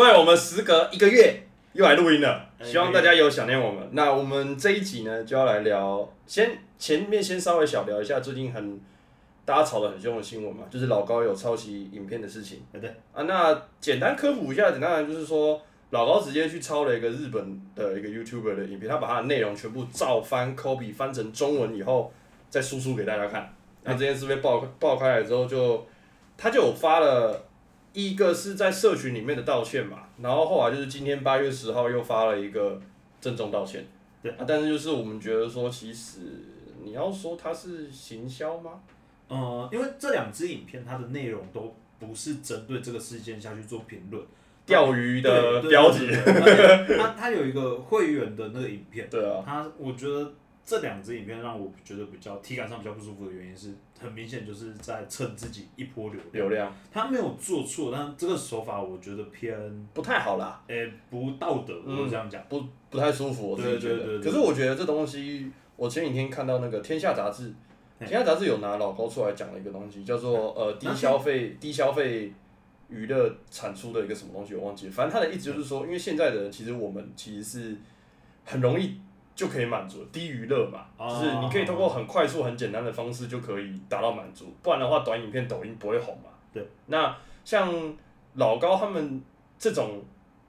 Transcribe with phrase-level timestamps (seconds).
[0.00, 1.42] 各位，我们时隔一个月
[1.74, 3.86] 又来录音了，哎希望大家有想念我们。
[3.92, 8.80] 那我们这一集呢，就要来聊，先前面先稍微小聊一下最近很
[9.44, 12.62] 大家吵得很凶的新闻嘛，就是老高有抄袭影片的事情。
[12.72, 15.60] 哎对啊，那简单科普一下，简单来就是说，
[15.90, 22.10] 老高直接去抄了一个日本的一个 YouTuber 的影片，他把他的内容全部照翻 copy 翻成中文以后，
[22.48, 23.54] 再输出给大家看。
[23.84, 25.86] 那这件事被爆爆开来之后就，
[26.38, 27.44] 他就有发了
[27.92, 32.80] 一个是在社群里面的道歉嘛，然后后来就是今天八月十号又发了一个
[33.20, 33.84] 郑重道歉。
[34.22, 36.20] 对啊，但是就是我们觉得说，其实
[36.84, 38.80] 你要说它是行销吗？
[39.28, 44.22] 呃，因为这两支影片它的内容都不是针对这个事件下去做评论，
[44.66, 46.06] 钓鱼的标题。
[46.06, 50.32] 对对对而且它它有一个会员的那个影片，对啊，它我觉得
[50.70, 56.32] 这两支影片让我觉得比较体感上比较不舒服的原因是，很明显就是在蹭自己一波流量。
[56.32, 59.58] 流量他没有做错，但这个手法我觉得偏
[59.92, 60.62] 不太好啦。
[60.68, 62.40] 诶、不道德，我这样讲。
[62.48, 63.96] 不不太舒服，我自己觉得。
[63.96, 67.48] 对对对对可是我觉得这东西，我前几天看到那个《天下杂志》，
[68.06, 72.32] 《天下杂志》有拿老高出来讲了一个东西，叫做呃低消费低消费
[72.88, 74.92] 娱乐产出的一个什么东西，我忘记了。
[74.92, 77.76] 反正他的意思就是说，因为现在的人其实我们其实是
[78.44, 79.00] 很容易
[79.40, 86.28] 就可以满足低娱乐嘛，哦就是你可以通过很快速、很简单的方式就可以达到满足，不然的话，短影片、抖音不会红嘛。
[86.52, 86.62] 对。
[86.88, 87.72] 那像
[88.34, 89.22] 老高他们
[89.58, 90.04] 这种，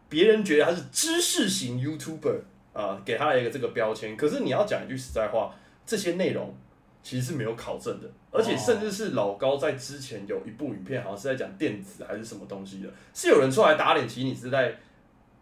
[0.10, 2.42] 别人觉得他是知识型 YouTuber
[2.74, 4.18] 啊、给他了一个这个标签。
[4.18, 5.56] 可是你要讲一句实在话，
[5.86, 6.54] 这些内容
[7.02, 14.76] 其实是没有考证的，而且甚至是老高在之前有一部影片，好像是在讲电子还是什么东西的，是有人出来打脸，其实你是在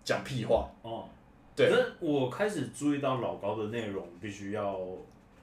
[0.04, 0.70] 讲屁话。
[0.84, 1.10] 哦，
[1.66, 4.80] 对可是我开始注意到老高的内容必须要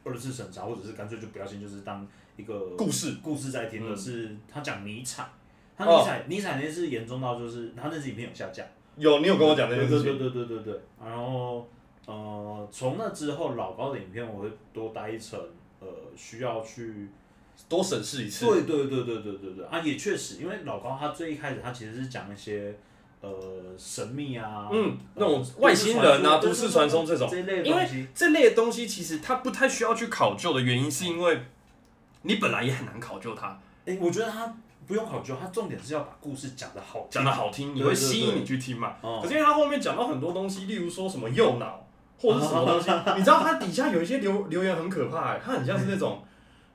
[0.04, 5.28] 二次审查，或者是干脆就不要信，就是当一个故事故事在听的嗯是他讲尼采，
[5.76, 8.64] 他哦尼采、尼采那次严重到就是他那支影片有下架。
[8.96, 10.18] 有，你有跟我讲那件事情。
[10.18, 10.80] 对对对对对对。
[11.04, 11.68] 然后
[12.06, 15.38] 呃，从那之后老高的影片我会多待一层，
[15.80, 17.08] 呃，需要去。
[17.70, 18.44] 多审视一次。
[18.44, 22.76] 对对对对对对对啊，也确实，因为老高他最一开始他其实是讲一些
[23.20, 23.30] 呃
[23.78, 28.06] 神秘啊，嗯那呃种外星人啊都都市传说这种这类的因为。
[28.14, 31.40] 这类的东西其实它不太需要去考究的原因，是因为
[32.22, 34.54] 你本来也很难考究它，哎、我觉得它
[34.86, 38.94] 不用考究，它重点是要把故事讲得好，讲的好听，你会吸引你去听嘛。
[39.00, 41.86] 哦可是因为它后面讲到很多东西，例如说什么右脑
[42.20, 46.22] 或者什么东西，你知道它底下有一些留留言很可怕、欸，它很像是那种。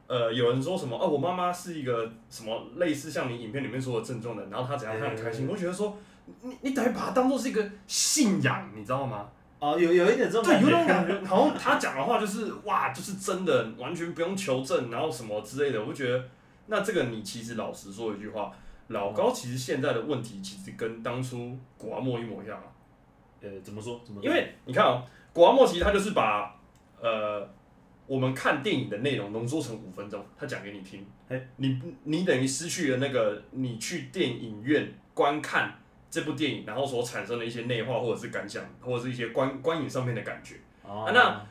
[0.08, 5.48] 呃，有人说什么哦，我妈妈是一个什么类似像你影片里面说的症状的，然后她怎样，她很开心。
[5.50, 5.96] 我觉得说，
[6.42, 9.30] 你你等于把它当做是一个信仰，你知道吗？
[9.60, 15.80] 哦，有有一点这种对，感有种觉，感觉，好像他讲的话就是哇，就是真的，完全不用求证，然后什么之类的。
[15.80, 16.24] 我就觉得，
[16.66, 18.52] 那这个你其实老实说一句话，
[18.88, 22.64] 老高其实现在的问题其实跟当初古阿莫一模一样啊。
[23.42, 24.02] 呃，怎么说？
[24.04, 24.20] 怎么？
[24.24, 26.60] 因为你看哦，古阿莫其实他就是把
[27.00, 27.48] 呃
[28.08, 31.40] 我们看电影的内容浓缩成五分钟，他讲给你听哎。
[31.58, 35.76] 你你等于失去了那个你去电影院观看
[36.12, 40.56] 这部电影，然后所产生的一些内化或者是感想，或者是一些观观影上面的感觉。
[40.84, 41.42] 哦啊那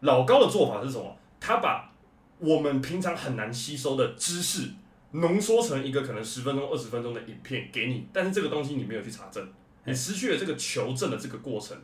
[0.00, 1.16] 老高的做法是什么？
[1.40, 1.90] 他把
[2.38, 4.70] 我们平常很难吸收的知识
[5.12, 9.48] 浓缩成一个可能十分钟、二十分钟的影片给你，但是这个东西你没有去查证，
[9.84, 11.76] 你失去了这个求证的这个过程，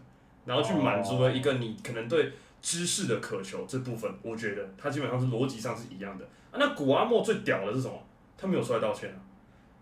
[0.44, 6.24] 然后去满足了一个你可能对知识的渴求这部分，我觉得它基本上是逻辑上是一样的。
[6.50, 7.94] 啊、那古阿莫最屌的是什么？
[8.36, 9.18] 他没有出来道歉啊。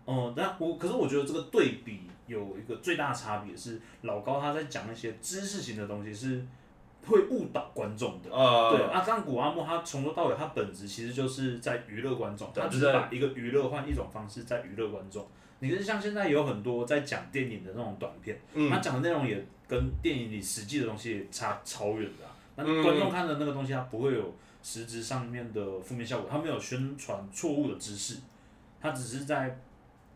[0.05, 6.45] 哦，那我可是我觉得这个对比有一个最大的差别是，老高他在讲那些知识型的东西是
[7.05, 8.29] 会误导观众的。
[8.29, 15.27] 呃，对，啊，像古阿莫他从头到尾他本质其实就是在娱乐观众，他只是把一个娱乐换一种方式在娱乐观众。
[15.59, 22.35] 你是，像现在有很多在讲电影的那种短片，嗯他讲的内容也跟电影里实际的东西差超远的、啊。
[22.55, 28.19] 那嗯观众看的那个东西，他不会有实质上面的负面效果，他没有宣传错误的知识，
[28.81, 29.57] 他只是在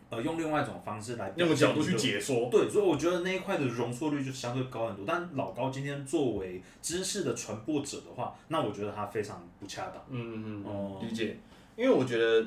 [0.09, 2.50] 呃用另外一种方式来用个角度去解说。
[2.50, 5.06] 对，所以我觉得那一块的容错率就相对高很多。
[5.07, 9.95] 但老高今天作为知识的传播者的话，那我觉得他非常不恰当。
[10.09, 11.38] 嗯嗯嗯，哦理解。
[11.75, 12.45] 因为我觉得，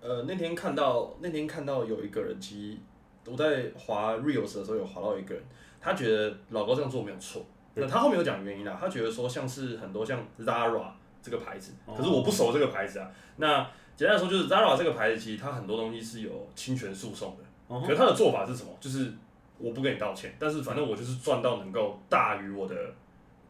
[0.00, 2.78] 呃，那天看到那天看到有一个人，其实
[3.24, 5.42] 我在滑 reels 的时候有滑到一个人，
[5.80, 7.44] 他觉得老高这样做没有错。
[7.74, 10.90] 那他后面有讲原因啦，他觉得说像是很多像 Zara
[11.22, 13.08] 这个牌子，哦可是我不熟这个牌子啊。
[13.36, 13.64] 那
[13.98, 17.44] 简单来说，就是 Zara 这个牌子，其实它很多东西是有侵权诉讼的。
[17.66, 18.70] 哦可是它的做法是什么？
[18.80, 19.12] 就是
[19.58, 22.76] 我不跟你道歉，但是反正我就是赚到能够大于我的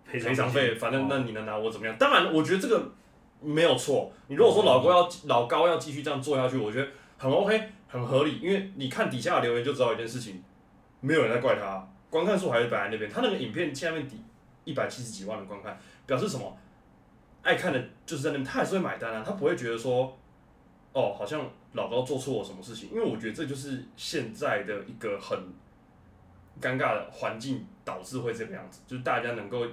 [0.06, 1.95] 赔偿费，反正那你能拿我怎么样？
[1.99, 2.83] 当然，我觉得这个
[3.43, 4.11] 没有错。
[4.29, 8.41] 你如果说老高要老高要继续这样做下去，我觉得很 OK，很合理。
[8.41, 10.43] 因为你看底下的留言就知道一件事情，
[11.01, 13.11] 没有人在怪他，观看数还是摆在那边。
[13.11, 14.17] 他那个影片下面底
[14.65, 16.56] 一百七十几万的观看，表示什么？
[17.43, 20.18] 爱看的就是在那边，他还是会买单啊，他不会觉得说，
[21.00, 22.91] 哦，好像老高做错了什么事情。
[22.91, 25.39] 因为我觉得这就是现在的一个很
[26.61, 29.67] 尴尬的环境，导致会这个样子，就是大家能够。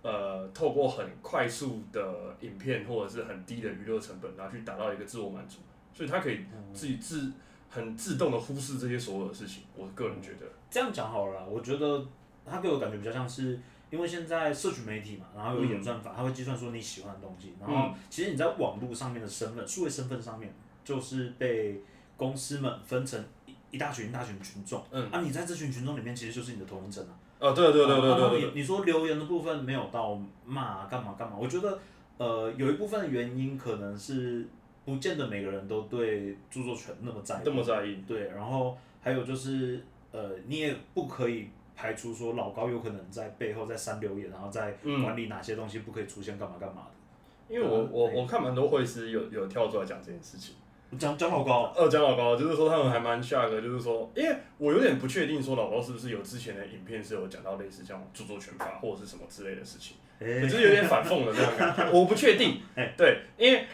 [0.00, 5.58] 呃，透过很快速的影片或者是很低的娱乐成本，然后去达到一个自我满足，
[5.92, 7.32] 所以他可以自己自
[7.68, 9.64] 很自动的忽视这些所有的事情。
[9.76, 12.06] 我个人觉得这样讲好了，我觉得
[12.46, 13.58] 他给我感觉比较像是，
[13.90, 20.52] 因为现在社群媒体嘛，然后有演算法，它会计算说你喜欢的东西，然后其实你在网络上面的身份，数位身份上面，
[20.84, 21.80] 就是被
[22.16, 27.12] 公司们分成一一大群一大群群众，嗯，啊，你在这群群众里面，其实就是你的同人者啊。
[27.38, 28.50] 哦，对对对对对对。
[28.54, 31.36] 你说留言的部分没有到骂干嘛干嘛？
[31.38, 31.78] 我觉得，
[32.16, 34.44] 呃，有一部分原因可能是
[34.84, 37.42] 不见得每个人都对著作权那么在意。
[37.44, 38.02] 那么在意。
[38.08, 39.80] 对，然后还有就是，
[40.10, 47.54] 呃，你也不可以排除说老高有可能在背后在删留言，然后在管理哪些东西不可以出现干嘛干嘛的。
[47.54, 50.56] 因为我我我看蛮多会师有有跳出来讲这件事情。
[50.98, 62.60] 讲讲老高，呃，讲老高，就是说他们还蛮 shock 的，就是说，因为我有点不确定说老高是不是有之前的影片是有讲到类似像著作权法或者是什么之类的事情，就是有点反讽的那种感觉，我不确定，
[62.96, 63.66] 对，因为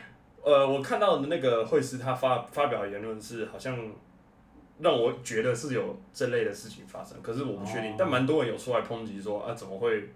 [0.42, 3.78] 呃，我看到的那个会师他发发表的言论是好像
[4.84, 10.10] 让我觉得是有这类的事情发生，可是我不确定，但蛮多人有出来抨击说啊，怎么会？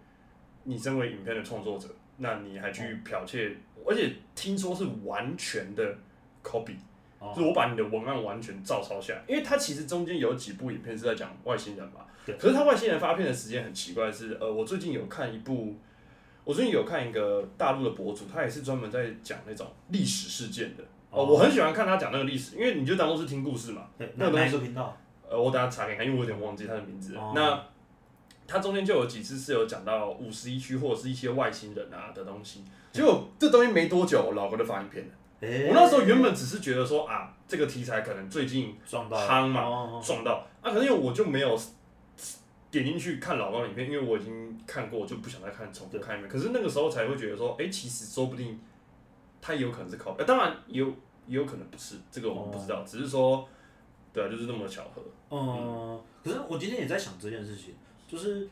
[0.65, 1.88] 你身为影片的创作者，
[2.19, 3.56] 那你还去剽窃，
[3.87, 5.97] 而且听说是完全的
[6.44, 6.76] copy。
[7.35, 12.03] 就是我把你的文案完全照抄下来，因为它其实中间有几部影片是在讲外星人嘛。
[12.26, 12.37] 对。
[12.37, 15.75] 可是他外星人发片的时间很奇怪，是呃，我最近有看一部，
[16.44, 20.85] 我最近有看一个大陆的博主，他也是专门在讲那种历史事件的。
[21.11, 21.25] 哦。
[21.25, 23.83] 我很喜欢看他讲那个历史，因为你就当做是听故事嘛。
[23.97, 24.13] 对。
[24.17, 24.97] 那哪一个频道？
[25.29, 27.15] 呃，我等下查给你看，因为我有点忘记他的名字。
[27.35, 27.63] 那
[28.47, 35.11] 他中间就有几次是有讲到五十一区或者是一些外星人啊的东西，结果这东西没多久，老哥就发影片了。
[35.41, 41.61] 我那时候原本只是觉得说啊，这个题材可能最近夯嘛，撞到啊，可是因为我就没有
[42.71, 46.29] 点进去看老高影片，因为我已经看过，就不想再看重复看一遍。
[46.29, 48.59] 可是那个时候才会觉得说，哎，其实说不定
[49.40, 50.87] 他也有可能是靠，当然有
[51.26, 53.49] 也有可能不是，这个我们不知道，只是说，
[54.12, 55.02] 对啊，就是那么巧合。
[55.31, 57.75] 嗯，可是我今天也在想这件事情，
[58.06, 58.49] 就是。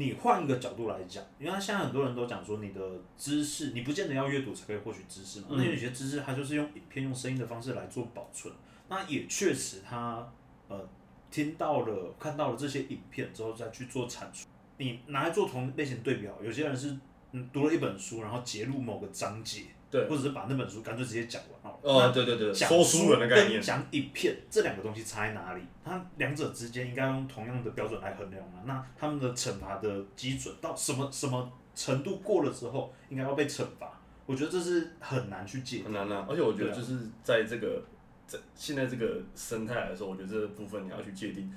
[0.00, 2.80] 你换一个角度来讲，因为现在很多人都讲说，你的
[3.16, 5.46] 知识你不见得要阅读才可以获取知识嘛。
[5.50, 8.54] 那有些知识它就是用影片、用声音的方式来做保存。
[8.88, 10.24] 那也确实，他
[10.68, 10.88] 呃
[11.32, 14.46] 听到了、看到了这些影片之后再去做阐述。
[14.76, 16.96] 你拿来做同类型对比，有些人是
[17.32, 19.62] 嗯读了一本书，然后截录某个章节。
[19.90, 21.78] 对，或者是把那本书干脆直接讲完哦。
[21.82, 23.60] 哦，对对对，说书人的概念。
[23.60, 25.62] 讲影片这两个东西差在哪里？
[25.84, 28.60] 它两者之间应该用同样的标准来衡量吗？
[28.66, 33.98] 那他们的惩罚的基准到什么什么程度过了之后，应该要被惩罚？
[34.26, 36.26] 我觉得这是很难去界很难啊。
[36.28, 37.82] 而且我觉得就是在这个
[38.26, 41.50] 在现在这个生态来说，我觉得这个部分你要去界定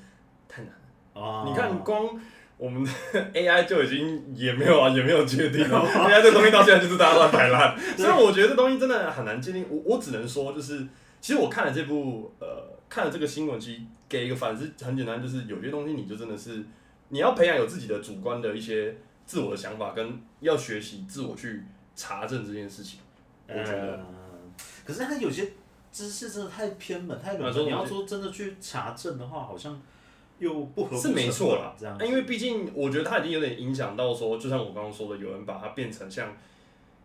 [0.47, 1.21] 太难了。
[1.21, 2.17] 啊，你看光。
[2.61, 2.89] 我们的
[3.33, 5.79] AI 就已经也没有啊，也没有界定了。
[5.79, 9.65] AI 这东西到现在就是大家乱摆烂，所以我觉得这东西真的很难界定。
[9.67, 10.87] 我我只能说，就是
[11.19, 12.47] 其实我看了这部呃，
[12.87, 16.63] 看了这个新闻，其实给一个反思很简单，就是有些东西你就真的是
[17.09, 18.95] 你要培养有自己的主观的一些
[19.25, 21.63] 自我的想法，跟要学习自我去
[21.95, 22.99] 查证这件事情。
[23.47, 23.99] 我觉得，
[24.85, 25.51] 可是它有些
[25.91, 29.81] 知识真的太偏门太冷门，你要说真的去查证的话，好像。
[30.41, 36.35] 又不合是没错啦，这样，因为毕竟我觉得他已经有点影响到说，就像我刚刚说的，有人把它变成像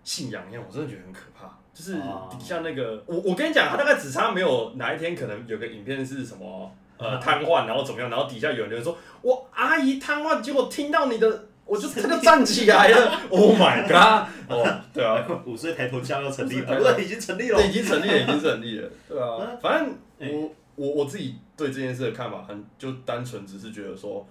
[0.02, 1.58] 信仰一样，我真的觉得很可怕。
[1.74, 1.96] 就是
[2.30, 13.20] 底下那个，我我跟你讲，他大概只差没有哪一天可能有个影片是什么呃瘫痪，然后怎么样，然后底下有人就说我阿姨瘫痪，结果听到你的，我就他就站起来了。
[13.28, 14.30] Oh my god！
[14.48, 17.62] 哦，对啊， 五岁抬头像要成立，不是已经成立了？
[17.62, 18.88] 已经成立了，已经成立了。
[19.06, 19.94] 对啊，反正
[20.32, 20.50] 我。
[20.76, 24.26] 我我自己对这件事的看法很就单纯，只是觉得说，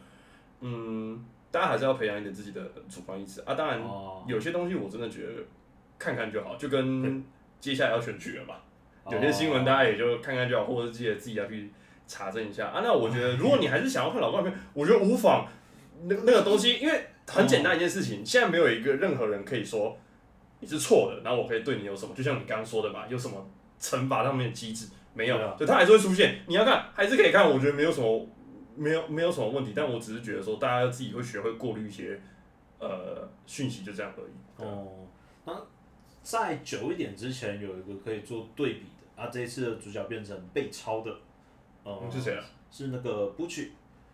[0.62, 3.54] 嗯，大家还是要培养一点自己的主观意识啊。
[3.54, 3.82] 当然，
[4.28, 5.34] 有些东西我真的觉得
[6.00, 7.24] 看看就好，就跟
[7.60, 8.56] 接下来要选举了嘛，
[9.12, 11.72] 有些新闻大家也就看看就好，或者是记得自己要去
[12.08, 12.82] 查证一下啊。
[12.84, 15.48] 那我觉得， 如果你还是想要看老照片，我觉得无妨。
[16.04, 19.98] 那那个东西，因为很简单一件事情，现在没有一个任何人可以说
[20.60, 23.50] 你是错的，然后我可以对你有什么，就像你刚刚说的嘛，有什么
[23.80, 24.88] 惩罚上面的机制。
[25.16, 26.42] 没有，就它还是会出现。
[26.46, 28.28] 你要看还是可以看，我觉得没有什么，
[28.76, 29.72] 没有没有什么问题。
[29.76, 32.20] 但我只是觉得说，大家自己会学会过滤一些
[32.80, 34.64] 呃讯息，就这样而已。
[34.64, 35.08] 哦，
[35.46, 35.54] 那
[36.22, 41.16] 在久一点之前有一个可以做对比的啊，这一次的主角变成被抄的，
[41.86, 42.44] 嗯，是谁啊？
[42.70, 43.70] 是那个 Bucci，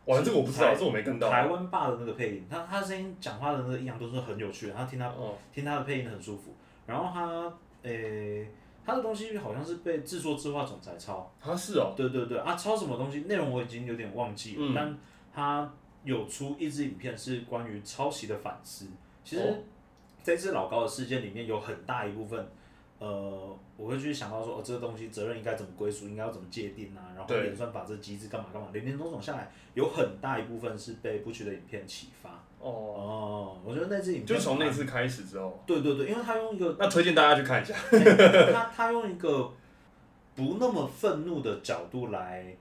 [0.05, 1.31] 哇，这个我不知道，台这我没看到。
[1.31, 6.53] 台湾爸的那个配音，他他声音讲话的那个音量都是很有趣的，他听他哦，听他的配音很舒服。
[6.85, 7.51] 然后他
[7.83, 8.47] 诶、
[8.85, 12.37] 他的东西好像是被制作自画总裁抄，他是哦，对对对。
[12.39, 14.73] 啊，抄什么东西内容我已经有点忘记了，嗯。
[14.75, 14.97] 但
[15.33, 15.73] 他
[16.03, 18.87] 有出一支影片是关于抄袭的反思。
[19.23, 19.55] 其实哦。
[20.23, 22.47] 这次老高的事件里面有很大一部分，
[22.99, 32.43] 呃，我会去想到说，哦，这个东西责任应该怎么归属，应该要怎么界定啊，然后对演算法这机制干嘛干嘛，连连总总下来，有很大一部分是被不屈的影片启发。
[32.61, 37.73] 哦，哦，我觉得那支影片就是从那次开始之后，对对对，因为他用一个那推荐大家去看一下。
[38.53, 39.51] 他他用一个
[40.35, 42.55] 不那么愤怒的角度来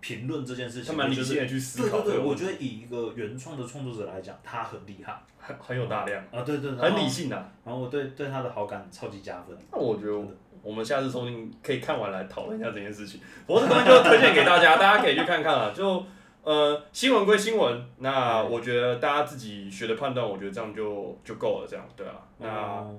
[0.00, 7.36] 评论这件事情，他蛮理我觉得性的去思考对对对，我问题，觉得以一个原创的创作者来讲，他很厉害很很有大量，啊，对对，然很后理性的。
[7.64, 9.56] 然后我对对他的好感超级加分。
[9.72, 10.12] 那我觉得
[10.62, 13.20] 我们下次说不定可以看完来讨论一下这件事情。
[13.46, 15.72] 不过这东西就推荐给大家，大家可以去看看啊。
[15.74, 16.04] 就
[16.46, 21.66] 呃，新闻归新闻，那我觉得大家自己学的判断，我觉得这样就就够了。
[21.68, 22.14] 这样对啊。
[22.38, 22.96] 那哦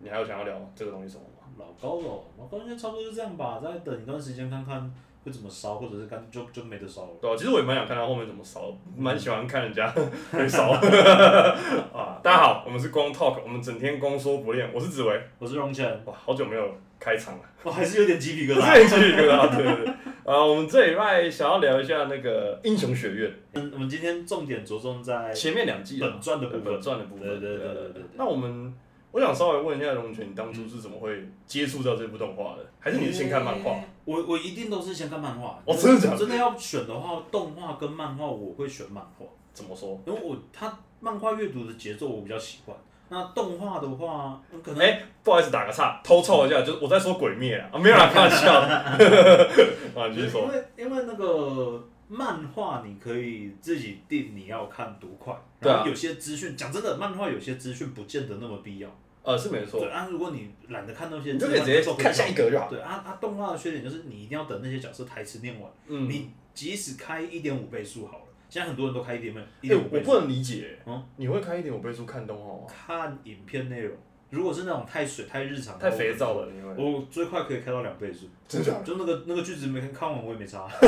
[0.00, 1.46] 你还有想要聊这个东西什么吗？
[1.56, 4.92] 老高了，老高应该差不多就这样吧，再等一段时间看看
[5.24, 7.10] 会怎么烧，或者是干就就没得烧了。
[7.20, 9.88] 对啊，其实我也蛮想看他后面怎么烧，蛮喜欢看人家
[10.32, 10.72] 会烧。
[10.72, 14.68] 啊，大家好，我们是光 talk，我们整天光说不练。
[14.74, 17.40] 我是紫薇，我是荣谦，哇，好久没有开场了。
[17.62, 18.74] 我还是有点鸡皮疙瘩。
[18.82, 19.94] 是继续跟大家对对对。
[20.28, 26.82] 啊，我们这礼拜想要聊一下那个英雄学院嗯，我们今天重点着重在前面两季啊本传的部分本。
[26.82, 27.26] 传的部分。
[27.26, 28.74] 对对对对对对那我们，
[29.10, 32.66] 我想稍微问一下龙泉，你当初是怎么会接触到这部动画的？
[32.78, 33.80] 还是你是先看漫画？
[34.04, 35.62] 我我一定都是先看漫画。
[35.64, 39.98] 哦真的假的真的要选的话，动画跟漫画我会选漫画，怎么说？
[40.04, 42.76] 因为我他漫画阅读的节奏我比较喜欢。
[43.08, 48.68] 那动画的话，嗯可能哎、不好意思，打个岔，偷凑一下，就是我在说鬼灭啊，啊没有啦，开玩笑的。
[49.96, 50.48] 啊，你继续因。
[50.48, 58.88] 为因为那个漫画你可以自己定你要看多快，对后有些资讯讲真的，漫画有些资讯不见得那么必要。
[59.22, 62.68] 呃，是没错对，啊，如果你懒得看那些，你就可以直接看下一格就好。
[62.70, 65.70] 对啊，啊，动画的缺点就是你一定要等那些角色台词念完。
[65.86, 69.82] 嗯，你即使开一点五倍速好了，现在很多人都开一点倍速。
[69.92, 72.60] 我不能理解，嗯你会开一点五倍速看动画吗？
[72.66, 73.96] 看影片内容，
[74.30, 78.26] 如果是那种太水、太日常、太肥皂，了，因为我最快可以开到两倍速。
[78.46, 80.66] 真的就那个那个句子没看完我也没差。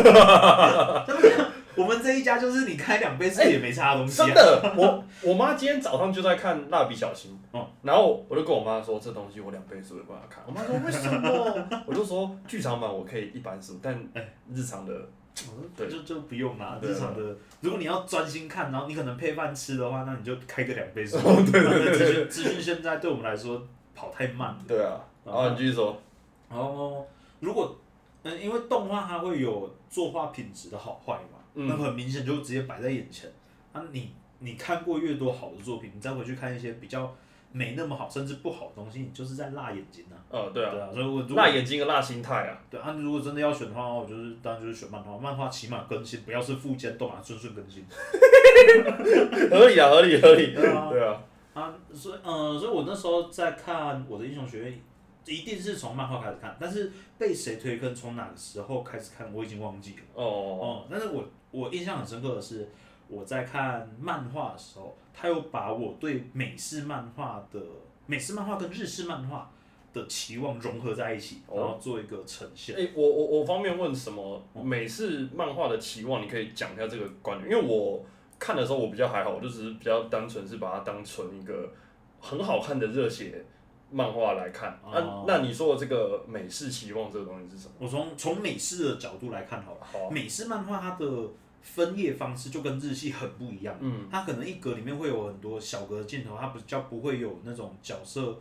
[1.77, 11.69] 我们这一家就是你开两倍速也没差的东西、啊真的，我我妈今天早上就在看蜡笔小新，嗯然后我就跟我妈说这东西我两倍速也不让她看，我妈说为什么？
[11.87, 13.95] 我就说剧场版我可以一般速，但
[14.53, 14.93] 日常的
[15.77, 16.79] 对就就不用啦。
[16.83, 21.17] 日常的，如果你要专心看，然后你可能配饭吃的话，那你就开个两倍速。
[21.25, 23.63] 哦对对对资讯资讯现在对我们来说
[23.95, 24.59] 跑太慢了。
[24.67, 26.01] 对啊，然后你继续说，
[26.49, 27.07] 然后
[27.41, 27.77] 如果
[28.23, 33.31] 嗯，因为动画它会有作画品质的好坏嘛，嗯那很明显就直接摆在眼前。
[33.73, 37.15] 啊你，你看过越多好的作品，你再回去看一些比较
[37.53, 40.15] 没那么好甚至不好的东西，你就是在辣眼睛啊。
[40.31, 47.85] 呃，对啊，对啊，所以我如果辣眼睛跟辣心态啊，对啊，如果真的要选的话，我就是当然就是选漫画，漫画起码更新，不要是附件，都把它顺顺更新。
[49.51, 51.23] 合理啊，合理合理，对啊对啊，
[51.55, 54.81] 啊，所以呃，所以我那时候在看我的英雄学院，
[55.27, 60.03] 一定是从漫画开始看，但是被谁推坑，从哪个时候开始看，我已经忘记了。
[60.15, 62.71] 哦哦，哦，但是我我印象很深刻的是，
[63.11, 67.61] 我在看漫画的时候，他又把我对美式漫画的
[68.07, 69.51] 美式漫画跟日式漫画
[69.93, 72.77] 的期望融合在一起，哦然后做一个呈现。
[72.77, 76.23] 哎、我我我方便问什么美式漫画的期望？
[76.23, 78.01] 你可以讲一下这个观点，因为我
[78.39, 81.69] 看的时候我比较还好，我就只是比较单纯是把它当成一个
[82.21, 83.45] 很好看的热血
[83.91, 84.79] 漫画来看。
[84.85, 87.75] 那、哦那你说的这个美式期望这个东西是什么？
[87.81, 91.05] 我从从美式的角度来看好了，好啊，美式漫画它的
[91.63, 93.77] 分页方式就跟日系很不一样。
[93.81, 98.39] 嗯，它可能一格里面会有很多小格的镜头，它比较不会有那种角色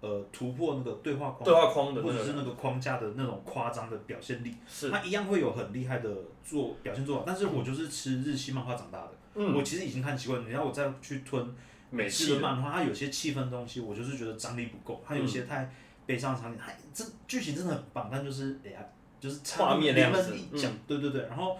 [0.00, 4.54] 呃突破那个对话框，对话框的或者是那个框架的那种夸张的表现力。
[4.66, 6.10] 是，它一样会有很厉害的
[6.44, 10.48] 做表现做法，但是我就是吃日系漫画长大的，嗯，我其实已经看习惯了。
[10.48, 11.54] 你要我再去吞
[11.90, 15.70] 美式式的的漫画，它有些气氛的东西，我就是觉得张力不够，它有嗯些太
[16.06, 18.80] 悲伤的场景，它这剧情真的很棒，但就是哎呀，
[19.20, 21.22] 就是画面那样子嗯临门一脚，对对对。
[21.22, 21.58] 然后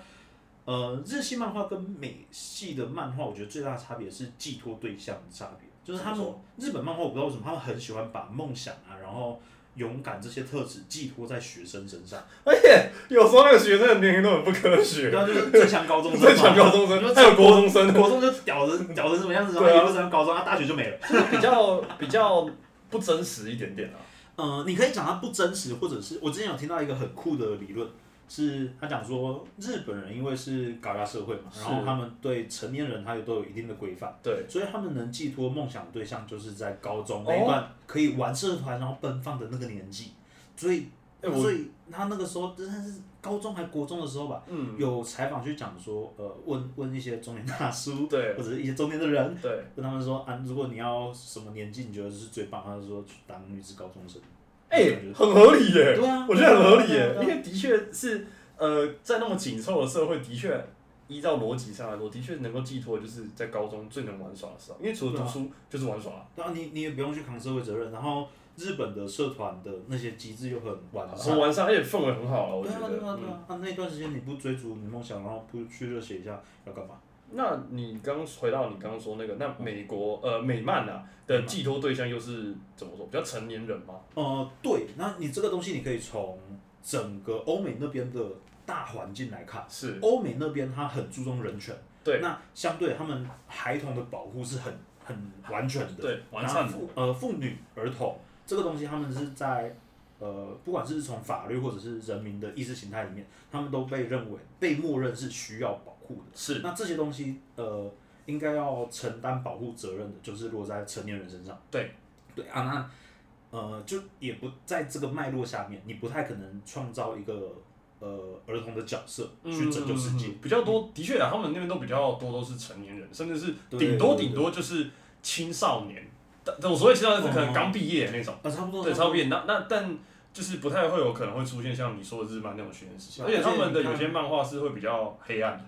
[0.64, 6.24] 呃，日系漫画跟美系的漫画，我觉得最大的差别是寄托对象的差别，就是他们
[6.58, 9.40] 日本漫画我不知道为什么他们很喜欢把梦想啊，然后
[9.74, 12.22] 勇敢这些特质寄托在学生身上。
[12.44, 15.10] 而且有时候那个学生的年龄都很不科学。
[15.10, 19.82] 对，啊，就是最强高中生嘛， 最强高中生，还有国中生，国中就屌的屌成什么样子，然后对啊。
[19.82, 20.96] 一路升高中，啊，大学就没了。
[21.08, 22.48] 就是比较比较
[22.90, 23.98] 不真实一点点啊。
[24.36, 27.86] 嗯、你可以讲它不真实，或者是我之前有听到一个很酷的理论，
[28.32, 40.12] 是他讲说日本人因为是高压社会嘛，然后他们对成年人他也都有一定的规范，对，所以他们能寄托梦想的对象就是在高中哦那一段可以玩社团然后奔放的那个年纪，
[40.56, 40.86] 所以、
[41.20, 48.34] 所以他那个时候真的是高中还国中的时候吧，嗯，有采访去讲说，呃，问问一些中年大叔对。
[48.36, 54.22] 或者是一些中年的人，对，跟他们说啊，如果你要什么年纪你觉得是最棒，他就说去当女子高中生。
[54.70, 58.24] 哎、很合理耶，对啊我觉得很合理耶，因为的确是，
[58.56, 60.64] 呃，在那么紧凑的社会，的确
[61.08, 71.38] 依照逻辑上来说，的确能够寄托就是在高中最能玩耍的时候，因为除了读书就是玩耍，对啊，你你也不用去扛社会责任，然后日本的社团的那些机制又很完善很。
[71.40, 72.98] 完善，而且氛围很好了，我对啊，觉得。
[72.98, 76.94] 对啊，对嗯啊，那那段时间你不追逐你梦想，然后不去热血一下，要干嘛？
[77.32, 83.06] 那你刚回到你刚刚说那个，那美国呃美漫啊的寄托对象又是怎么说？
[83.06, 83.94] 比较成年人吗？
[84.14, 86.38] 呃，对，那你这个东西你可以从
[86.82, 88.20] 整个欧美那边的
[88.66, 95.16] 大环境来看，是，欧美那边他很注重人权，对那相对他们孩童的保护是很很
[95.50, 99.76] 完全的，对，完然善的，后呃妇女儿童这个东西，他们是在
[100.18, 106.30] 呃不管是从法律或者是人民的意识形态里面，他们都被认为被默认是需要保护的。
[106.34, 107.88] 是，那这些东西呃
[108.26, 111.56] 应该要承担保护责任的，就是落在成年人身上。
[111.70, 111.92] 对
[112.34, 117.52] 对啊，那呃就也不在这个脉络下面，你不太可能创造一个
[118.00, 120.26] 呃儿童的角色去拯救世界。
[120.26, 124.90] 嗯比较多，的确啊，他们那边都比较多都是成年人，甚至是顶多顶多就是
[125.22, 126.08] 青少年，
[126.44, 128.84] 但但我所谓青少年是可能刚毕业那种，啊，差不多。
[128.84, 129.98] 对，差不多那那但
[130.32, 135.64] 就是不太会有可能会出现像你说的日漫那种悬疑事情，而且他们的有些漫画是会比较黑暗的，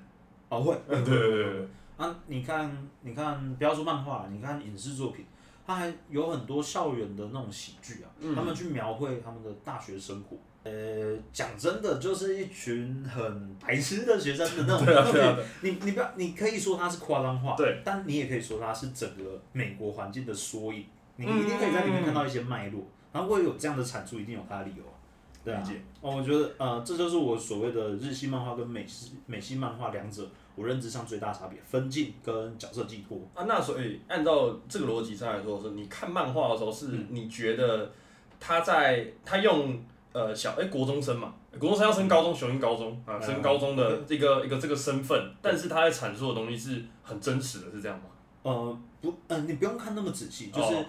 [0.56, 0.76] 哦会。
[0.88, 5.24] 对对对对对，啊，你看，你看，不要说漫画，你看影视作品，
[5.66, 10.36] 它还有很多校园的那种喜剧啊，嗯他们去描绘他们的大学生活。
[10.64, 14.86] 呃，讲真的，就是一群很白痴的学生的那种。
[14.86, 20.84] 对啊对啊你你不要，你可以说它是夸张化，对，但你也可以说它是整个美国环境的缩影。
[21.16, 24.94] 你嗯一定可以在里面看到一些脉络，然后会有这样的产出，一定有它的理由啊。
[25.44, 25.62] 对啊
[26.00, 33.18] 哦，我觉得呃，这就是我所谓的日系漫画跟美系美系漫画两者我认知上最大差别，分镜跟角色寄托。
[33.34, 37.06] 啊，那所以按照这个逻辑上来说，是你看漫画的时候，是嗯。
[37.10, 37.90] 你觉得
[38.38, 43.22] 他在他用呃小哎、国中生嘛，国中生要升高中，雄鹰高中啊，嗯。
[43.22, 48.04] 升高中的这个一个这个身份，但是他在阐述的东西是很真实的，是这样吗？
[48.42, 50.84] 呃，不，呃，你不用看那么仔细，就是、哦。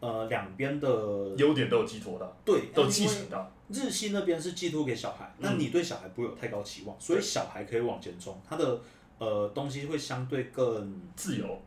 [0.00, 0.88] 呃两边的
[1.36, 5.58] 优点都有寄托到，对，都继承到，日系那边是寄托给小孩，那嗯。
[5.58, 8.80] 你对小孩不会有太高期望，所以小孩可以往前冲，他的
[9.18, 11.00] 呃东西会相对更。
[11.16, 11.60] 自由，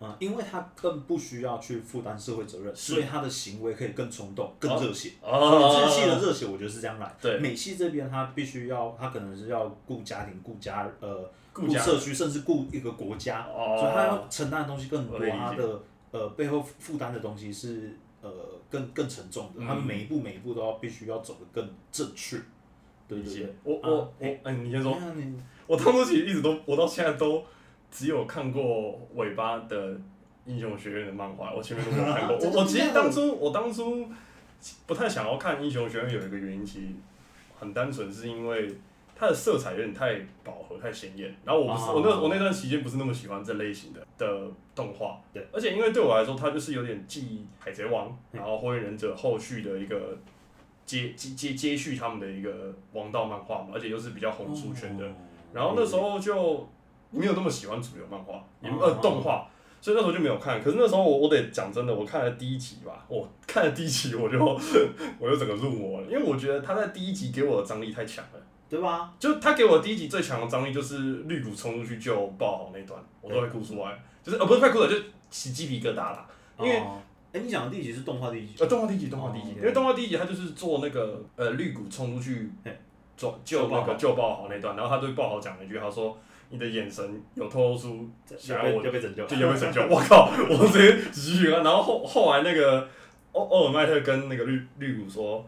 [0.00, 5.12] 嗯，因为他更不需要去负担社会责任，所以他的行为可以更冲动、更热血。
[5.20, 5.70] 哦。
[5.70, 7.14] 所以日系的热血，我觉得是这样来。
[7.20, 11.80] 对美系这边他必须要，他可能是要顾家庭、顾家呃、顾家。
[11.80, 13.76] 社区，甚至顾一个国家，哦。
[13.78, 18.30] 所以他要承担的东西更多，他的呃背后负担的东西是呃
[18.70, 19.60] 更更沉重的。
[19.62, 19.66] 嗯。
[19.66, 22.40] 他们每一步每一步都要必须要走得更正确。
[23.06, 24.98] 对对对，我我啊我，哎，你先说，
[25.66, 27.42] 我当初其实一直都，我到现在都
[27.90, 29.98] 只有看过尾巴的
[30.46, 32.36] 英雄学院的漫画，我前面都没有看过。
[32.40, 34.08] 我我其实当初我当初
[34.86, 36.86] 不太想要看英雄学院，有一个原因，其实
[37.58, 38.70] 很单纯，是因为
[39.16, 41.34] 它的色彩有点太饱和、太鲜艳。
[41.44, 50.18] 然后我不是、哦我那我那段期间不是那么喜欢这类型的的动画，对，而且因为对我来说，它就是有点继海贼王，嗯然后火影忍者后续的一个。
[50.86, 55.14] 接接接接续他们的一个王道漫画嘛，而且又是比较红出圈的，哦
[55.54, 56.68] 然后那时候就
[57.10, 59.48] 没有那么喜欢主流漫画，也哦呃动画，
[59.80, 60.60] 所以那时候就没有看。
[60.62, 64.38] 可是那时候我我得讲真的，我看了第一集吧， 我看了第一集我就
[65.18, 68.40] 我就整个入魔了，因为我觉得他在第一集给我的张力太强了。
[68.66, 69.12] 对吧？
[69.20, 74.96] 就他给我第一集最强的张力就是绿谷冲出去救爆豪那段，我都会哭出来，就是呃不是快哭了，就
[75.30, 76.26] 起鸡皮疙瘩啦。
[76.58, 77.00] 因为哦
[77.32, 78.54] 哎，你讲的第一集是动画第一集？
[78.58, 82.50] 呃动画第一集，动画第一集，哦因为动画第一集他就是做那个呃绿谷冲出去
[83.16, 86.18] 嘿救救那个救爆豪那段，然后他对爆豪讲了一句，他说
[86.50, 89.80] 你的眼神有透露出想要被要我就被拯救，就有没有拯救？
[89.88, 90.30] 我靠！
[90.50, 91.62] 我直接急血了。
[91.62, 92.88] 然后后后来那个
[93.32, 95.44] 奥奥尔麦特跟那个绿绿谷说，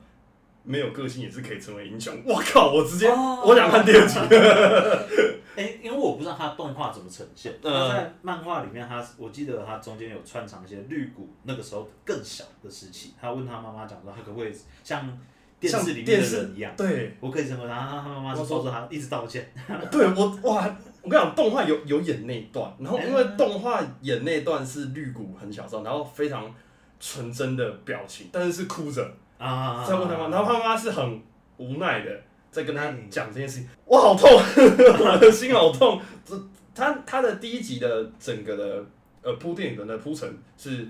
[0.62, 2.14] 没有个性也是可以成为英雄。
[2.24, 2.72] 我靠！
[2.72, 4.18] 我直接、哦我想看第二集。
[5.56, 7.50] 哎、因为我不知道他动画怎么呈现。
[7.62, 13.14] 嗯在漫画里面他，我记得他中间有穿插一些绿谷那个时候更小的时期。
[13.18, 14.52] 他问他妈妈讲说，他可不可以
[14.84, 15.18] 像
[15.58, 17.78] 电视里面的像电视人一样，对我可以成为他。
[17.80, 19.50] 他妈妈就抱着他一直道歉。
[19.90, 20.76] 对，我哇！
[21.02, 26.52] 我跟你讲，动画有有演那一段，然后因为动画演那一段是绿谷很小时候，然后非常
[26.98, 31.22] 纯真的表情，但是是哭着啊，在问他妈，然后他妈是很
[31.58, 32.10] 无奈的
[32.50, 36.00] 在跟他哎讲这件事情，我好痛，我 的心好痛。
[36.24, 36.36] 这
[36.74, 38.84] 他他的第一集的整个的
[39.22, 40.86] 呃铺垫的那铺陈是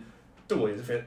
[0.48, 1.06] 对我也是非常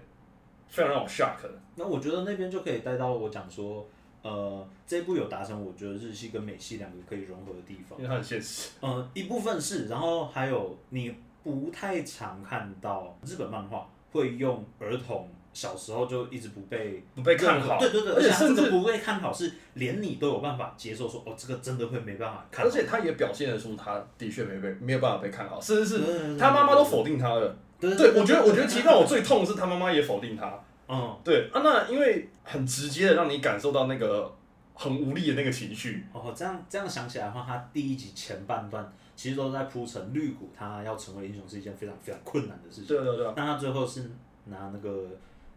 [0.69, 1.49] 非常让我 shock 的。
[1.79, 3.87] 那我觉得那边就可以带到我讲说，
[4.21, 8.03] 呃，这一部有达成我觉得日系跟美系两个可以融合的地方因。
[8.03, 8.71] 为它很现实。
[8.81, 27.55] 嗯，一部分是，然后还有你不太常看到日本漫画会用儿童小时候就一直不被不被看好，对对对，而且它甚至这个不被看好是连你都有办法接受说，哦，这个真的会没办法看好，而且他也表现得出他的确没被没有办法被看好，甚至是对对对他妈妈都否定他了。
[27.79, 30.59] 对对，我觉得我觉得其实让我最痛的是他妈妈也否定他。
[30.89, 34.35] 嗯，对啊，那因为很直接的让你感受到那个
[34.73, 36.03] 很无力的那个情绪。
[36.11, 44.09] 哦，这样这样想起来的话，他第一集前半段其实都在铺陈绿谷他要成为英雄是一件非常非常困难的事情，对对对，但他最后是
[44.45, 45.05] 拿那个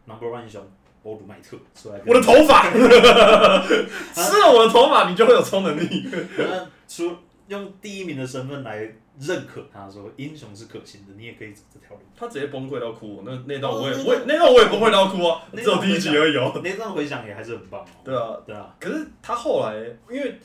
[0.04, 0.62] Number One 英雄
[1.04, 6.08] 欧鲁麦特出来，我的头发， 吃了我的头发，你就会有超能力。
[6.36, 7.16] 那出
[7.48, 12.02] 用第一名的身份来认可他说英雄是可行的，你也可以走这条路。
[12.16, 16.60] 他直接崩溃到哭，那那段我也哦我也那段我也崩溃到哭啊，那只有第一集而已哦。
[16.64, 17.86] 那段回想也还是很棒哦。
[18.02, 19.74] 对啊，对啊，可是他后来
[20.10, 20.38] 因为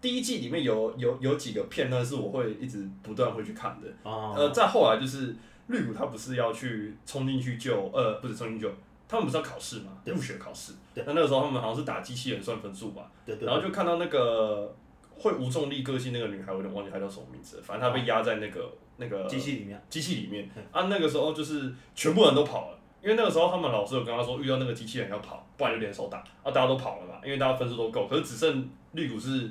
[0.00, 3.88] 第一季里面有有有几个片段是我会一直不断会去看的。
[4.02, 5.34] 哦，呃，再后来就是
[5.68, 8.72] 绿谷他不是要去冲进去救，呃，不是冲进去救，
[9.08, 10.74] 他们不是要考试嘛，对入学考试。
[10.94, 14.76] 对那那个时候他们好像是打机器人算分数吧，对对，然后就看到那个
[15.16, 22.78] 会无重力个性那个女孩，我有点忘记她叫什么名字了，反正她被压在那个那个机器里面，机器里面嗯啊，那个时候就是全部人都跑了。
[23.02, 26.18] 因为那个时候他们老师有跟他说，遇到那个机器人要跑，不然就联手打。
[26.42, 29.50] 啊，大家都跑了嘛，因为大家分数都够，可是只剩绿谷是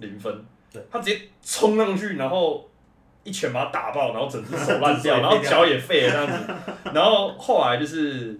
[0.00, 0.44] 零分。
[0.70, 2.68] 对，他直接冲上去，然后
[3.24, 6.52] 一拳把他打爆，然后整只手烂掉，然后脚也废了这样子。
[6.92, 8.38] 然后后来就是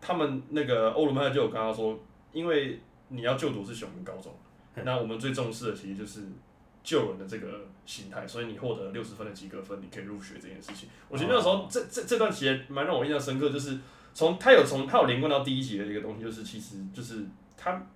[0.00, 1.98] 他们那个欧鲁曼就有跟他说，
[2.32, 4.49] 因为你要就读是雄鹰高中，嗯
[4.84, 6.22] 那我们最重视的其实就是
[6.82, 10.88] 救人的这个心态，所以你获得六十分的及格分，你可以入学这件事情。
[11.08, 13.78] 我觉得那时候这这这段其实蛮让我印象深刻，就是
[14.14, 17.24] 从他有从他有连贯到第一集的一个东西，就是其实就是
[17.56, 17.86] 他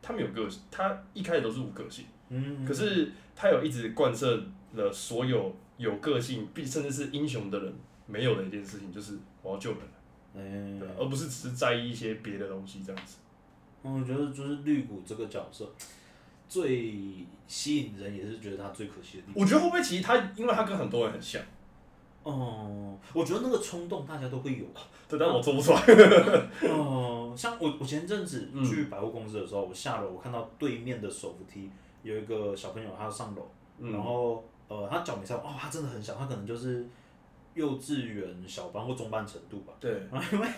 [0.00, 4.40] 他没有个性，他一开始都是无个性，嗯，可是他有一直贯彻
[4.74, 7.74] 了所有有个性，并甚至是英雄的人
[8.06, 9.80] 没有的一件事情，就是我要救人，
[10.34, 13.16] 嗯对，而不是只是在意一些别的东西这样子。
[13.82, 15.68] 我觉得就是绿谷这个角色
[16.50, 19.34] 最吸引人，也是觉得他最可惜的地方。
[19.36, 21.40] 我觉得会不会其实他，因为他跟很多人很像，
[22.24, 24.64] 哦，我觉得那个冲动大家都会有。
[25.08, 25.80] 对， 但我做不出来。
[26.68, 31.70] 哦，像我我前阵子嗯去百货公司的时候，我下楼我看到对面的手扶梯
[32.02, 36.84] 有一个小朋友，他要上楼，然嗯，后呃他脚没上，哦，他真的很小，他可能就是
[37.54, 39.72] 幼稚园小班或中班程度吧。
[39.80, 40.48] 对，然 后因为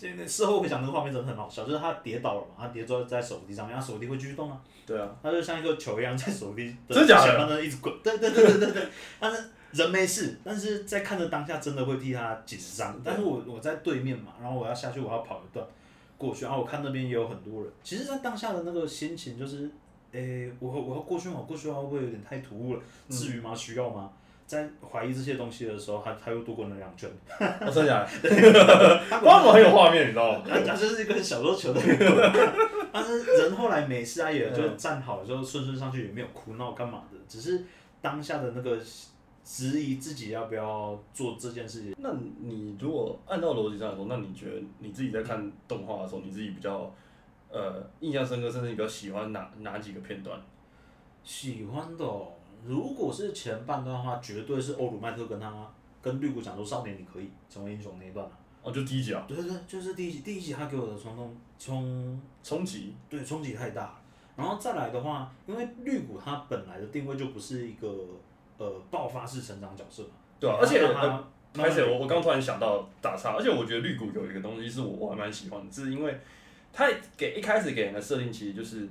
[0.00, 8.88] 这个事后回想，那个画面真的很好笑，就是他跌倒了嘛，他跌坐在手扶梯上面，他手扶梯会继续动啊，对啊，他就像一个球一样在手扶梯真的假的前方的一直滚，对对对对对对，
[9.20, 15.66] 但是人没事，但是在看着当下真的会替他紧张，但是我我在对面嘛，然后我要下去，我要跑一段
[16.16, 19.70] 过去，然后我看那边也有很多人，其实，在当下的那个心情就是，
[20.12, 21.36] 诶，我我要过去吗？
[21.40, 22.82] 我过去的话会不会有点太突兀了？
[23.10, 23.54] 至于吗？
[23.54, 24.10] 需要吗？
[24.50, 27.08] 在怀疑这些东西的时候，他他又度过了两圈，
[27.38, 29.00] 我 真的假的？
[29.08, 30.42] 他光我很有画面，你知道吗？
[30.44, 31.96] 他 他就是一个小肉球的人，
[32.92, 37.62] 但是人后来没事啊，也就站好了，就顺顺上去，也没有哭闹干嘛的，只是
[38.00, 38.76] 当下的那个
[39.44, 41.94] 质疑自己要不要做这件事情。
[41.98, 42.10] 那
[42.40, 46.92] 你如果按照逻辑上来说，那你觉得你自己在看动画的时候，你自己比较
[47.52, 50.36] 呃印象深刻，甚至你比较喜欢哪哪几个片段？
[51.22, 52.32] 喜欢的、哦，
[52.64, 55.66] 如果是前半段的话，绝对是欧鲁麦特跟他
[56.02, 58.32] 跟绿谷讲说：“少年，你可以成为英雄”那一段啊。
[58.62, 64.00] 哦，就第一集啊，对对对，就是第一集，第一集他给我的冲动冲冲击，对冲击太大了。
[64.36, 67.88] 然后再来的话，因为绿谷他本来的定位就不是一个
[68.58, 76.20] 呃爆发式成长角色嘛，对啊，而且要让呃，他而且我我刚突然想到打岔，而且我觉得绿谷有一个东西是我我还蛮喜欢的，是因为
[76.72, 78.88] 他给一开始给人的设定其实就是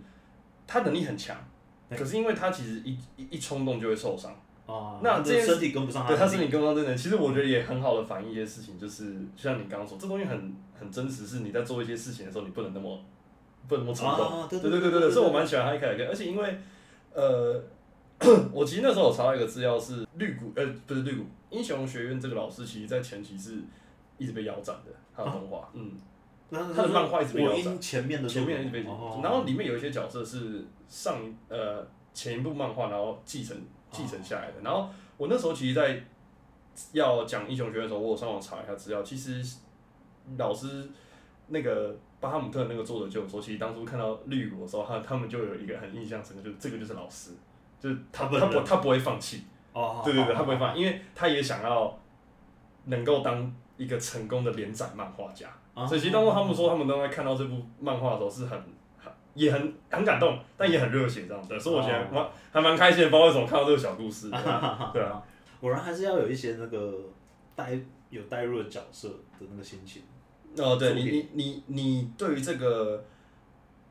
[0.67, 1.58] 他能力很强，对
[1.89, 4.31] 可是因为他其实一一一冲动就会受伤。
[4.65, 13.03] 啊，那这身体跟不上他对，他是你刚刚真的，其实我觉得也很好的反映一些事情，就是就像你刚刚说，这东西很很真实，是你在做一些事情的时候，你不能那么
[13.67, 14.41] 不能那么冲动。
[14.41, 16.59] 啊，对对对对对对，所以我蛮喜欢他一开始跟，而且因为
[17.15, 17.59] 呃，
[18.53, 23.57] 我其实那时候有查到一个资料是绿谷呃不是绿谷英雄学院这个老师，其实在前期是
[24.19, 25.93] 一直被腰斩的，他的动画，嗯，
[26.49, 27.73] 那他的漫画一直被我腰斩。
[27.73, 33.55] 因前面的前面一直被，哦然后里面有一些角色是上一呃前一部漫画然后继承
[33.91, 36.03] 继承下来的，然后我那时候其实，在
[36.93, 39.43] 要讲英雄学院的时候，我有上网查一下资料，其实
[40.37, 40.89] 老师
[41.47, 47.31] 那个巴哈姆特那个作者就有说，其实当初看到绿谷的时候，他他们就有一个很印象深刻，就是这个就是老师，
[47.79, 51.99] 就是他他本人他不他不会放弃，哦，对对对，他不会放弃，因为他也想要
[52.85, 55.47] 能够当一个成功的连载漫画家。
[55.73, 58.59] 好所以其实当初他们说他们都在看到这部漫画的时候是很
[58.97, 64.29] 很也很很感动，但也很热血这样子，所以我觉得哦蛮还蛮开心的，不知道为什么看到这个小故事。
[64.29, 65.21] 对啊，
[65.61, 66.93] 果然还是要有一些那个
[67.55, 67.79] 带
[68.09, 70.01] 有带入的角色的那个心情。
[70.57, 73.03] 哦，对你你你你对于这个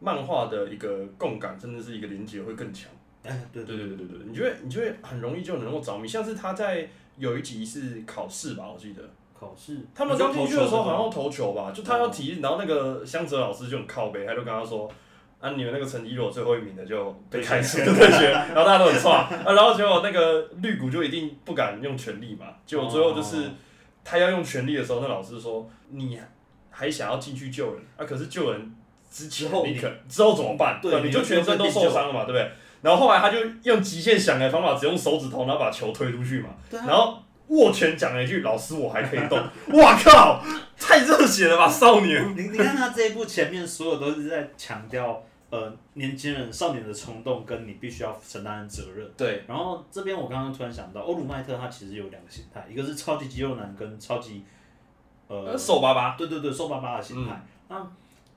[0.00, 2.90] 漫画的一个共感，真的是一个连接会更强。
[3.22, 3.86] 哎，对对对。
[3.86, 9.02] 对对对，你就会你就会很容易就能够着迷，像是他在有一集是考试吧，我记得
[9.38, 14.90] 考试，他们刚进去的时候好像要投球吧，就他要提，然后那个香泽老师就很靠背，他就跟他说。
[15.40, 15.50] 啊！
[15.56, 23.50] 你们那个成绩如果最后一名的就被开除退学， 然后大家都很差啊， 然后结果那个绿谷就一定不敢用全力嘛，结果最后就是哦
[24.02, 26.18] 他要用全力的时候，那老师说你
[26.72, 28.04] 还想要进去救人啊？
[28.04, 28.74] 可是救人
[29.08, 30.80] 之前你你可之后怎么办？
[30.82, 32.50] 对你就全身都受伤了嘛，对不对？
[32.82, 39.38] 然后后来他就用极限想的方法，只用手指头，然后把球推出去嘛，然后握拳讲了一句：“老师，我还可以动。”
[39.78, 40.42] 哇靠！
[40.78, 42.34] 太热血了吧，少年！
[42.36, 49.10] 你你看他这一部前面所有都是在强调呃年轻人少年的冲动跟你必须要承担的责任。
[49.16, 54.44] 对，然后这边我刚刚突然想到，欧鲁麦特他其实有两个形态，一个是超级肌肉男跟超级
[55.26, 57.44] 呃呃，瘦巴巴，对对对瘦巴巴的形态。
[57.68, 57.76] 那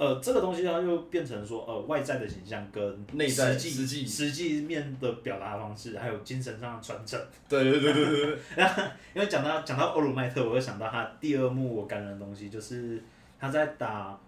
[0.01, 4.07] 呃这个东西它就变成说呃外在的形象跟内在实际。
[4.07, 7.19] 实际面的表达方式，还有精神上的传承。
[7.47, 8.39] 对对对对对。
[8.55, 8.65] 对，
[9.13, 12.99] 因为讲到讲到欧鲁麦特，我会想到他第二幕我感人的东西，就是
[13.39, 14.19] 他在打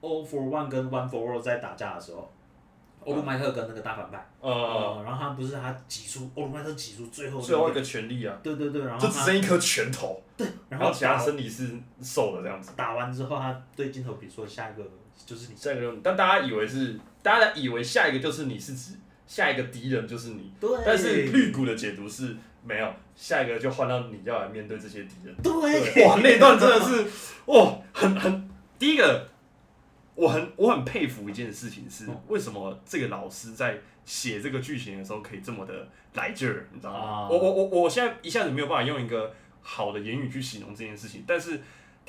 [0.00, 2.30] All for One 跟 One for All 在打架的时候，
[3.04, 11.68] 欧鲁麦特跟那个大反派，呃，呃，然后他不是他挤出欧鲁麦特挤出最后，最后一个权力啊，对对对，然后就只剩一颗拳头，对然后其他身体是
[12.00, 12.70] 瘦的这样子。
[12.76, 14.84] 打完之后，他对镜头比说下一个
[15.26, 18.92] 就是你，下一个任务，但大家以为是，大家以为下一个就是你是指
[19.26, 25.34] 下一个敌人就是你，对，但是绿谷的解读是没有，下一个就换到你要来面对这些敌人。
[25.42, 27.06] 对，对，哇，那段真的是，
[27.46, 29.28] 哇，很很，第一个，
[30.14, 36.98] 我很我很佩服一件事情是，嗯为什么这个老师在写这个剧情的时候可以这么的来劲儿，你知道吗？
[36.98, 41.60] 啊我我我我现在一下子没有办法用一个好的言语去形容这件事情，但是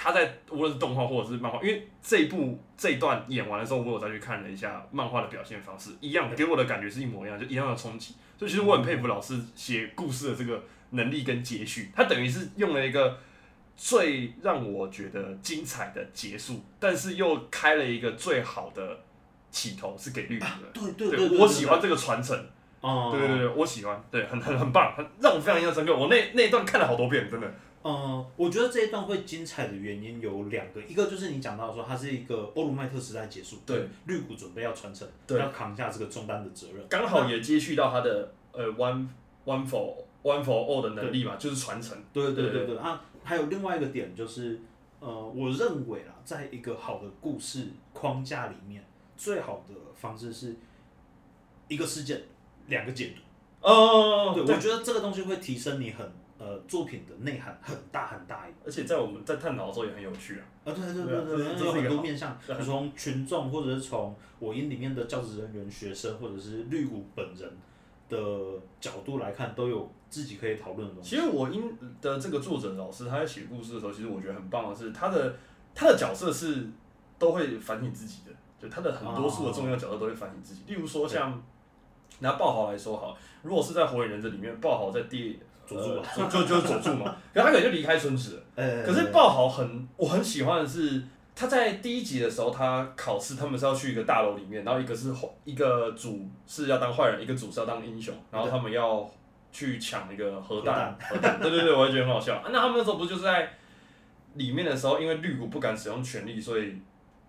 [0.03, 8.15] 他在无论是动画或者是漫画，因为这一部这一段演完的时候，我有再去看了一下漫画的表现方式，一样的给我的感觉是一模一样，就一样的冲击。
[8.35, 13.15] 所以其实我很佩服老师写故事的这个能力跟接续，他等于是用了一个
[13.77, 18.99] 最让我觉得精彩的结束，但是又开了一个最好的
[19.51, 20.71] 起头，是给绿谷的。
[20.73, 22.35] 对对对，我喜欢这个传承，
[22.81, 25.95] 哦，对对对对，我喜欢，对，很很很棒，很让我非常印象深刻。
[25.95, 27.53] 我那那一段看了好多遍，真的。
[27.83, 35.39] 嗯，我觉得这一段会精彩的原因有两个，一个就是你讲到说，它是一个欧鲁麦特时代结束，对，绿谷准备要传承，对。
[35.39, 39.07] 要扛下这个重担的责任，刚好也接续到他的呃 one
[39.45, 41.97] one for one for all 的能力嘛，就是传承。
[42.13, 42.77] 对对对对对。
[42.77, 44.59] 啊，还有另外一个点就是，
[44.99, 48.85] 呃，我认为啦，在一个好的故事框架里面，
[49.17, 50.55] 最好的方式是
[51.67, 52.21] 一个事件
[52.67, 53.67] 两个解读。
[53.67, 56.11] 哦对，我觉得这个东西会提升你很
[56.41, 60.43] 呃作品的内涵很大很大一而且在我们在探讨的时候也很有趣啊。
[60.63, 67.47] 啊，对对对啊对对，有很多面向，从群众或者是从我音里面的教职人员、学生，或者是绿谷本人
[68.09, 68.17] 的
[68.79, 71.15] 角度来看，都有自己可以讨论的东西。
[71.15, 75.35] 其实我音的这个作者老师他在写故事的时候，其实我觉得很棒的是他的
[75.75, 76.67] 他的角色是
[77.19, 80.63] 都会反省自己的，就他的很多数的重要角色都会反省自己。
[80.67, 81.41] 例如说像
[82.19, 85.39] 拿爆豪来说好，如果是在火影忍者里面，爆豪在第
[85.73, 88.43] 佐助啊呃就就就是佐助嘛，可是他可能就离开村子了。
[88.55, 91.03] 呃可是爆豪很我很喜欢的是。
[91.33, 99.09] 他在第一集的时候，他考试，他们是要去一个大楼里面，然后一个是坏一个组是要当坏人，一个组是要当英雄，然后他们要
[99.51, 102.35] 去抢一个核弹，核弹，对对对，我也觉得很好笑。
[102.35, 103.49] 啊那他们那时候不就是在
[104.33, 106.75] 里面的时候，因为绿谷不敢使用权力，所以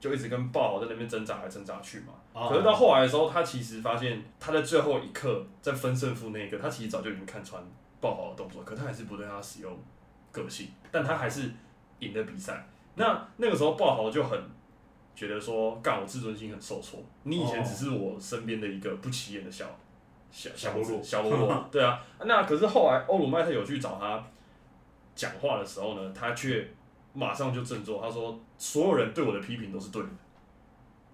[0.01, 2.13] 就一直跟爆豪在那边挣扎来挣扎去嘛。
[2.33, 7.63] 哦可是到后来的时候，他其实发现他在最后一刻在分胜负那一个，他其实早就已经看穿
[8.03, 9.79] 爆豪的动作，可他还是不对他使用
[10.31, 11.51] 个性，但他还是
[12.01, 12.67] 赢了比赛。
[12.97, 14.39] 那那个时候爆豪就很
[15.15, 19.65] 觉得说，干我自尊心很受挫，你以前只是我身边的一个不起眼的小
[20.31, 22.03] 小小喽啰小喽啰， 对啊。
[22.25, 24.23] 那可是后来欧鲁麦特有去找他
[25.15, 26.69] 讲话的时候呢，他却
[27.15, 30.09] 马上就振作，他说所有人对我的批评都是对的。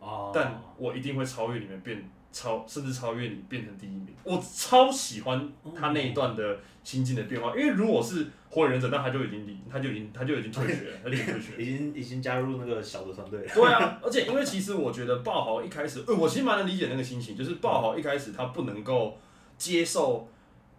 [0.01, 2.09] 哦，但我一定会超越你们变
[2.41, 4.07] 超，甚至超越你变成第一名。
[4.23, 11.59] 我超喜欢他那一段的心境的变化，因为如果是火影忍者，那他就已经离，他就已经他就已经退学了，他就已经退学了。
[11.63, 13.41] 已经已经加入那个小的团队。
[13.53, 19.19] 对啊，而且因为其实我觉得爆豪一开始，呃，我其实蛮能理解那个心情，就是爆豪一开始他不能够
[19.57, 20.29] 接受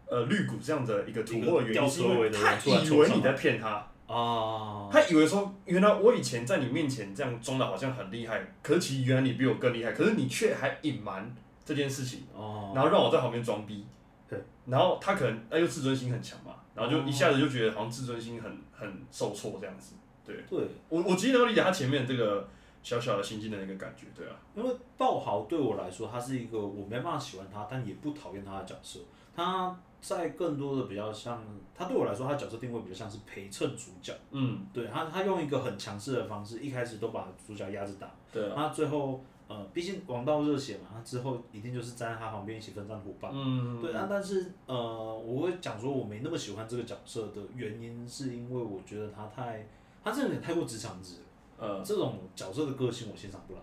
[0.07, 3.85] 呃绿谷这样的一个突破的原因，是因为他以为你在骗他。
[4.07, 11.31] 哦，他以为说，原来我以前在你面前这样装的好像很厉害，可是其实原来你比我更厉害，可是你却还隐瞒
[11.69, 13.85] 这件事情，哦，然后让我在旁边装逼。
[14.27, 19.93] 对，然后他可能哎又自尊心很强嘛，然后就一下子就觉得好像自尊心很很受挫这样子。
[20.25, 22.47] 对，对我我其实能够理解他前面这个
[22.81, 24.33] 小小的心境的那个感觉，对啊。
[24.55, 28.99] 因为爆豪对我来说，他是一个我没办法喜欢他，但也不讨厌他的角色。
[29.35, 31.41] 他在更多的比较像，
[31.73, 34.13] 他对我来说，他角色定位比较像是陪衬主角。
[34.31, 38.53] 嗯，对他，他用一个很强势的方式，一开始都把主角压着打，对啊。
[38.55, 43.31] 他最后呃，毕竟王道热血嘛，他之后一定就是站在他旁边一起奋战伙伴。
[43.33, 49.67] 嗯，对啊，但是呃，我会讲说我没那么喜欢这个角色的原因，是因为我觉得他太，
[50.03, 51.15] 他这有点太过直肠子。
[51.57, 53.59] 呃，这种角色的个性我欣赏不来。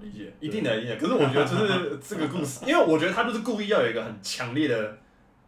[0.00, 0.96] 理解，一定的，一定的。
[0.96, 4.98] 可是我觉得就是 这个故事，因为我觉得他就是故意要有一个很强烈的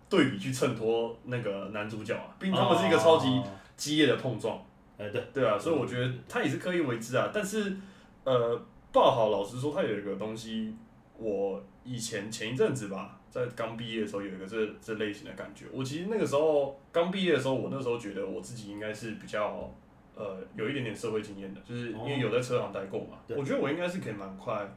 [0.08, 3.44] 对比去衬托那个男主角啊，毕竟他们是一个超级哦
[3.76, 4.60] 激烈的碰撞。
[4.98, 7.30] 哎、对，对啊，所以我觉得他也是刻意为之啊。
[7.32, 7.76] 但是，
[8.24, 8.60] 呃，
[8.92, 10.74] 爆好老实说，他有一个东西，
[11.16, 15.64] 我以前前一阵子吧，在刚毕业的时候有一个这这类型的感觉。
[15.72, 19.72] 我其实那个时候刚毕业的时候，我那时候觉得我自己应该是比较
[20.14, 23.36] 呃有一点点社会经验的，就是因为有在车行待过嘛，对。
[23.36, 24.70] 我觉得我应该是可以蛮快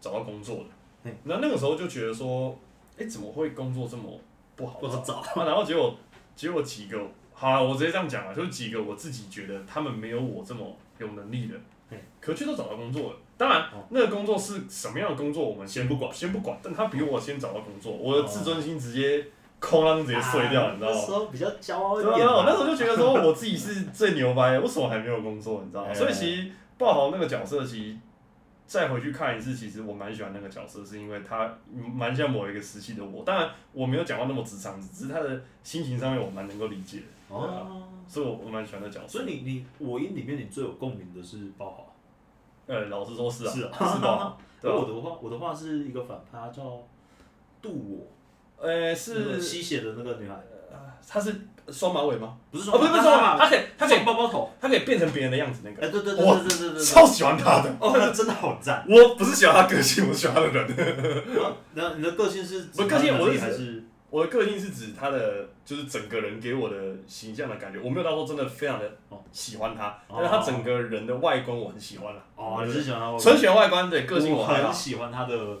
[0.00, 1.10] 找到工作的。
[1.24, 2.58] 那那个时候就觉得说，
[2.98, 4.20] 哎、怎么会工作这么
[4.56, 5.14] 不好找？
[5.40, 5.96] 啊，然后结果
[6.34, 7.00] 结果几个，
[7.32, 11.79] 好啊，我直接这样讲啊，就是几个我自己觉得他们没有我这么有能力的嘿，
[12.20, 13.16] 可却都找到工作了。
[13.36, 16.58] 当然哦，那个工作是什么样的工作，我们先不管，先不管。
[16.62, 19.24] 但他比我先找到工作，我的自尊心直接
[19.60, 20.96] 哐啷直接碎掉，你知道吗？
[20.96, 22.18] 啊那时候比较骄傲一点嘛。
[22.18, 25.62] 对啊，我那时候就觉得说我自己是最牛掰的，为什么还没有工作？
[25.64, 25.88] 你知道吗？
[25.90, 27.96] 哎所以其实爆豪那个角色，其实
[28.66, 31.52] 再回去看一次，其实我蛮喜欢那个角色，是因为他
[31.94, 33.24] 蛮像某一个时期的我。
[33.24, 39.20] 当然我没有讲话那么直肠子，只是他的心情上面我蛮能够理解的，哦，所以我我蛮喜欢的角色。
[39.20, 41.94] 所以你你我音里面你最有共鸣的是包豪。
[42.66, 44.38] 呃，老实说是啊，是啊是爆豪。
[44.60, 46.82] 对啊我的话我的话是一个反派，她叫
[47.62, 47.70] 杜
[48.58, 50.34] 我，呃，那个是吸血的那个女孩，
[51.08, 51.34] 她是
[51.68, 52.36] 双马尾吗？
[52.50, 54.50] 不是哦，不是不是双马，他可以她可以包包头。
[54.60, 55.86] 她可以变成别人的样子那个。
[55.86, 56.84] 哎，对对对哇对对对。
[56.84, 57.70] 超喜欢她的。
[57.80, 58.84] 哦，那真的好赞。
[58.88, 61.24] 我不是喜欢她个性，我是喜欢她的人。
[61.74, 68.92] 然后你的个性是我个性我是还是我的个性是指他的，就是整个人给我的形象的感觉，我没有到说真的非常的
[69.30, 72.22] 喜欢他，哦但是他整个人的外观我很喜欢了。
[72.34, 74.74] 哦，你是喜欢他纯喜欢外观，对个性我还好很。
[74.74, 75.58] 喜欢他的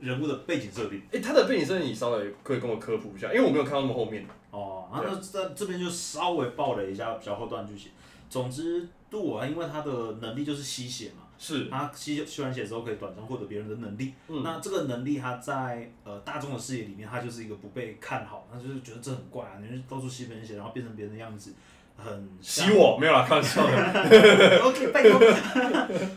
[0.00, 1.00] 人物的背景设定。
[1.12, 4.26] 哎、他的背景设定你稍微可以跟我科普一下，因为我没有看到那么后面。
[4.50, 7.92] 哦，然后这这边就稍微爆了一下比较后段剧情。
[8.28, 14.14] 总之，杜我因为他的能力就是吸血嘛，是，他吸吸完血之后可以短暂获得别人的能力。
[14.28, 21.52] 嗯那这个能力他在呃大众的视野里面，他就是一个不被看好，他就是觉得这很怪啊，你是到处吸别人血，然后变成别人的样子，
[21.98, 24.60] 很吸我没有啦，开玩笑的。
[24.64, 25.20] OK，拜托。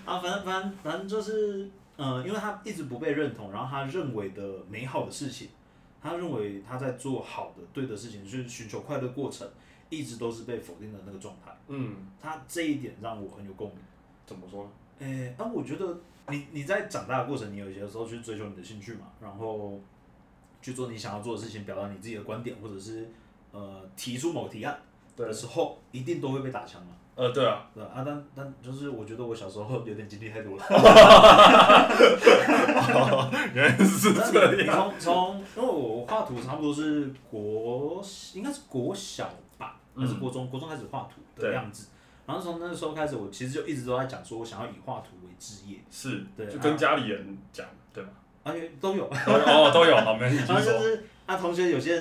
[0.06, 5.50] 啊，反正反正反正就是，呃，因为他一直不被认同，然后他认为的美好的事情，
[6.02, 9.46] 他认为他在做好的对的事情，就是寻求快乐过程，
[9.90, 11.52] 一直都是被否定的那个状态。
[11.68, 13.80] 嗯，他这一点让我很有共鸣。
[14.26, 14.70] 怎么说呢？
[15.00, 15.98] 诶、那、我觉得
[16.30, 19.80] 你你在长大的过程，你有些时候去追求你的兴趣嘛，然后
[20.62, 23.10] 去做你想要做的事情，表达你自己的观点，或者是
[23.52, 24.80] 呃提出某个提案
[25.16, 26.94] 对的，时候，一定都会被打枪嘛。
[27.16, 30.64] 呃，对啊，对啊，啊但但就是我觉得我小时候有点经历太多了。
[33.56, 34.94] 原来是那这样。
[35.00, 38.04] 从从，因为我画图差不多是国，
[38.36, 40.48] 应该是国小吧，还是国中？
[40.48, 41.88] 国中开始画图的对样子。
[42.28, 48.10] 然后从那个时候开始，我其实就一直都在讲说，我想要以画图为职业，是，对就跟家里人讲，对吧？
[48.44, 49.10] 而且都有。
[49.26, 50.66] 都有哦，都有，好，没问题，继 然后。
[50.66, 51.96] 就是啊，同学有些，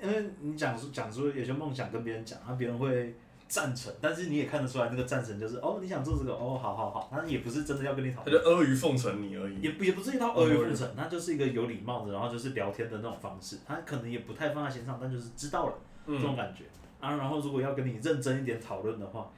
[0.00, 3.14] 因为你讲说讲说有些梦想跟别人讲，然后别人会
[3.48, 8.56] 赞成，但是你也看得出来那个赞成就是哦，你想做这个，哦，好好好，那也不是真的要跟你讨论他就。
[8.56, 9.60] 阿谀奉承你而已。
[9.60, 15.74] 也不也不是一套阿谀奉承，他就是一个有礼貌的，然后就是聊天的那种方式，他可能也不太放在心上，但就是知道了
[16.06, 16.64] 这种嗯，感觉
[17.00, 17.16] 啊。
[17.16, 19.30] 然后如果要跟你认真一点讨论的话，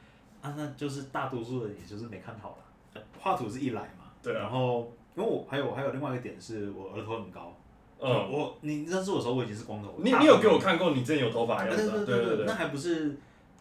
[0.44, 2.56] 啊，那就是大多数人也就是没看好了。
[2.94, 4.40] 呃画图是一来嘛，对啊。
[4.42, 7.56] 然后因为我还有还有另外一个点是我额头很高，
[7.98, 11.92] 嗯，我你认识我的时候我已经是光头了，你你有给我看过你之前有头发的啊样子啊？
[11.94, 13.16] 对对对对那还不是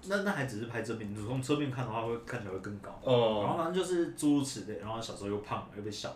[0.08, 2.90] 那那还只是拍正面，你从侧面看的话会看起来会更高。
[3.06, 6.14] 然哦，后反正就是诸如此类，然后小时候又胖又被笑，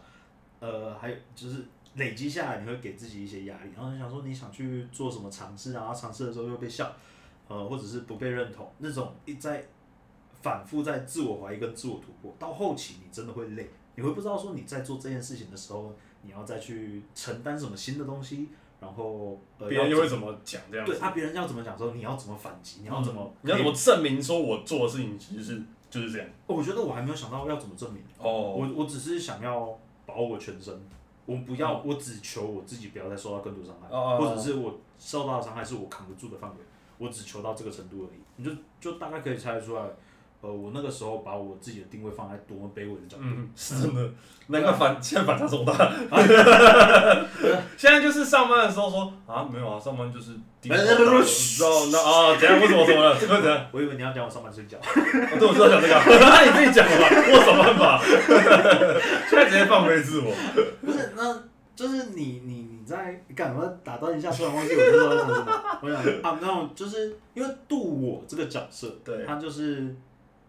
[0.59, 1.63] 呃，还有就是
[1.95, 6.91] 累积下来，你会给自己一些压力，然后你想说你想去做什么尝试，然后尝试的时候又被笑，
[7.47, 9.65] 呃，或者是不被认同，那种一在
[10.47, 18.47] 反复在自我怀疑跟自我突破，到后期你真的会累，你会不知道说你在做这件事情的时候，你要再去承担什么新的东西，
[18.79, 20.93] 然后呃，别人又会怎么讲这样子？
[20.93, 26.27] 对啊，别人要怎么讲说你要怎么反击，你要怎么，嗯你要怎么证明说我做的事情其实是就是这样？
[26.47, 28.01] 哦我觉得我还没有想到要怎么证明。
[28.19, 30.73] 哦，我我只是想要保我全身，
[31.25, 36.57] 我不要，我只求我自己不要再受到更多伤害，哦或者是我受到的伤害是我扛不住的范围，
[36.99, 38.19] 我只求到这个程度而已。
[38.39, 39.81] 你就就大概可以猜得出来，
[40.41, 43.23] 呃，我那个时候把我自己的定位放在多么卑微的角度。
[43.23, 44.09] 嗯，是真的，
[44.47, 45.73] 那个反 现在反差这么大。
[47.75, 50.31] 现在就是上班的时候说啊，没有啊，上班就是
[50.61, 52.59] 低头哎哎不不知道那啊，怎样？
[52.61, 53.17] 为什么怎么了？
[53.19, 53.65] 怎么怎样？
[53.73, 58.01] 我以为你要讲我上班睡觉，哦对，我知道讲这个，那你自己讲了吧，我有什么办法？
[59.29, 60.31] 现在直接放飞自我。
[60.85, 61.43] 不是，那
[61.75, 63.63] 就是你你你在干嘛？
[63.83, 65.79] 打断一下，突然忘记我那时候在讲什么。
[65.81, 69.95] 我想啊，那种就是因为度我这个角色，对他就是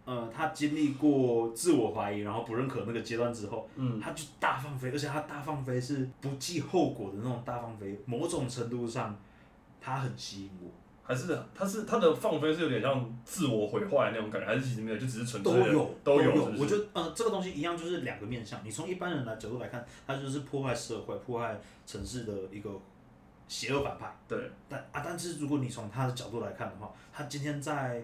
[0.09, 9.15] 呃，他经历过自我怀疑，然后不认可那个阶段之后，嗯，他就大放飞，而且他大放飞是不计后果的那种大放飞，某种程度上，
[9.83, 10.71] 他很吸引我。
[11.03, 18.59] 还是他是他的放飞是有点像自我毁坏的那种感觉，还是其实没有，就只是纯粹的都有都有，我觉得呃，这个东西一样，就是两个面向。
[18.65, 22.71] 你从一般人的角度来看，他就是破坏社会、破坏城市的一个
[23.47, 24.15] 邪恶反派。
[24.27, 28.03] 对，但啊，但是如果你从他的角度来看的话，他今天在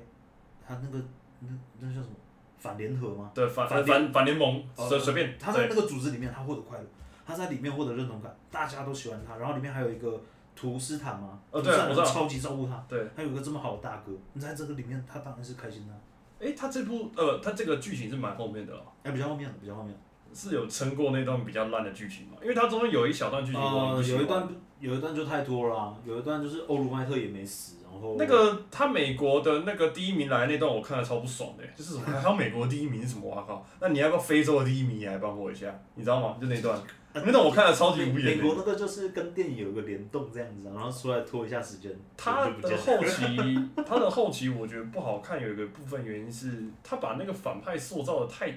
[0.66, 1.04] 他那个
[1.48, 2.14] 那那叫什么
[2.58, 3.30] 反联合吗？
[3.34, 6.84] 对反反反反联盟呃随随便他在那个组织里面，他获得快乐，
[7.26, 9.36] 他在里面获得认同感，大家都喜欢他。
[9.36, 10.20] 然后里面还有一个
[10.56, 15.98] 图斯坦嘛，哦图斯坦对我知道超级照顾他，对，他有一个这么好的大哥，你在这个里面，他当然是开心的啊。
[16.40, 18.82] 哎，他这部呃，他这个剧情是蛮后面的哦。
[19.02, 19.98] 哎，比较后面的，比较后面的。
[20.34, 22.36] 是有撑过那段比较烂的剧情嘛？
[22.42, 24.48] 因为他中间有一小段剧情有一段
[24.80, 33.28] 有一段就太多了啊、有一段就是欧鲁麦特也没死，然后那个他美国的那个第一名来那段，我看的超不爽的，就是什么还有美国第一名是什么？
[33.28, 33.66] 我靠！
[33.80, 35.66] 那你要不要非洲的第一名也来帮我一下？
[35.94, 36.36] 你知道吗？
[36.40, 36.80] 就那段，
[37.12, 38.42] 那段我看的超级无美言的。
[38.42, 48.52] 美国那个就是跟电影有一个联动这样子、啊，然后出来拖一下时间，他的后期，他的后期我觉得不好看，有一个部分原因是他把那个反派塑造的太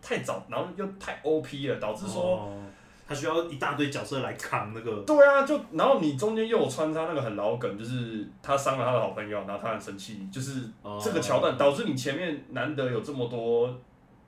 [0.00, 2.22] 太早，然后又太 OP 了，导致说。
[2.22, 2.62] 哦
[3.08, 13.72] 他需要一大堆角色来扛那个，对啊，就然后你中间又有穿插那个很老梗，就是他伤了他的好朋友，然后他很生气，就是哦这个桥段导致你前面难得有这么多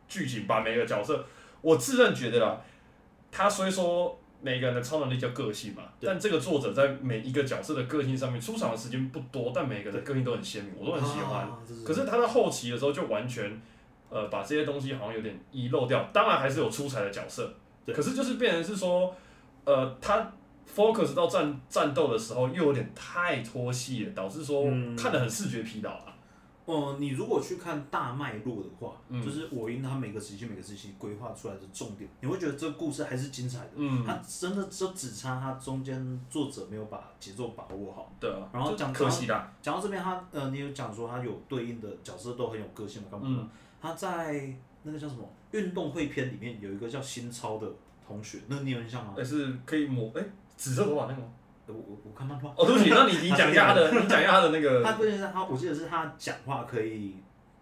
[0.07, 1.25] 剧情，把每个角色，
[1.61, 2.61] 我自认觉得啦，
[3.33, 11.49] 他虽说每个人的超能力叫个性嘛，但这个作者在每一个角色的个性上面出场的时间不多，但每个人的个性都很鲜明，我都很喜欢。
[11.85, 13.61] 可是他在后期的时候就完全，
[14.09, 16.09] 呃，把这些东西好像有点遗漏掉。
[16.13, 17.53] 当然还是有出彩的角色，
[17.89, 17.95] 对。
[17.95, 19.15] 可是就是变成是说，
[19.65, 20.31] 呃，他
[20.73, 24.95] focus 到战战斗的时候又有点太拖戏了，导致说嗯。
[24.95, 26.15] 看得很视觉疲劳啊。
[26.67, 29.25] 哦、你如果去看大脉络的话，嗯。
[29.25, 33.71] 就是我因他每个时期每个时期规划出来的重点，你会觉得这个故事还是精彩的。
[33.77, 38.13] 嗯，他真的就只差他中间作者没有把节奏把握好。
[38.21, 43.49] 对啊，然后讲可惜啦，讲到这边，他呃，你有讲说他有对应的角色都很有个性嘛，干嘛
[43.81, 45.23] 他在那个叫什么
[45.53, 47.67] 运动会篇里面有一个叫新超的
[48.07, 49.15] 同学，那你有印象吗？
[49.17, 50.23] 但是可以抹哎
[50.57, 51.29] 紫色头发那个吗？
[51.67, 57.15] 呃我我我看漫画，哦，对不起，那你 你讲一下他的，你讲一下他的那个他关键是他，我记得是他讲话可以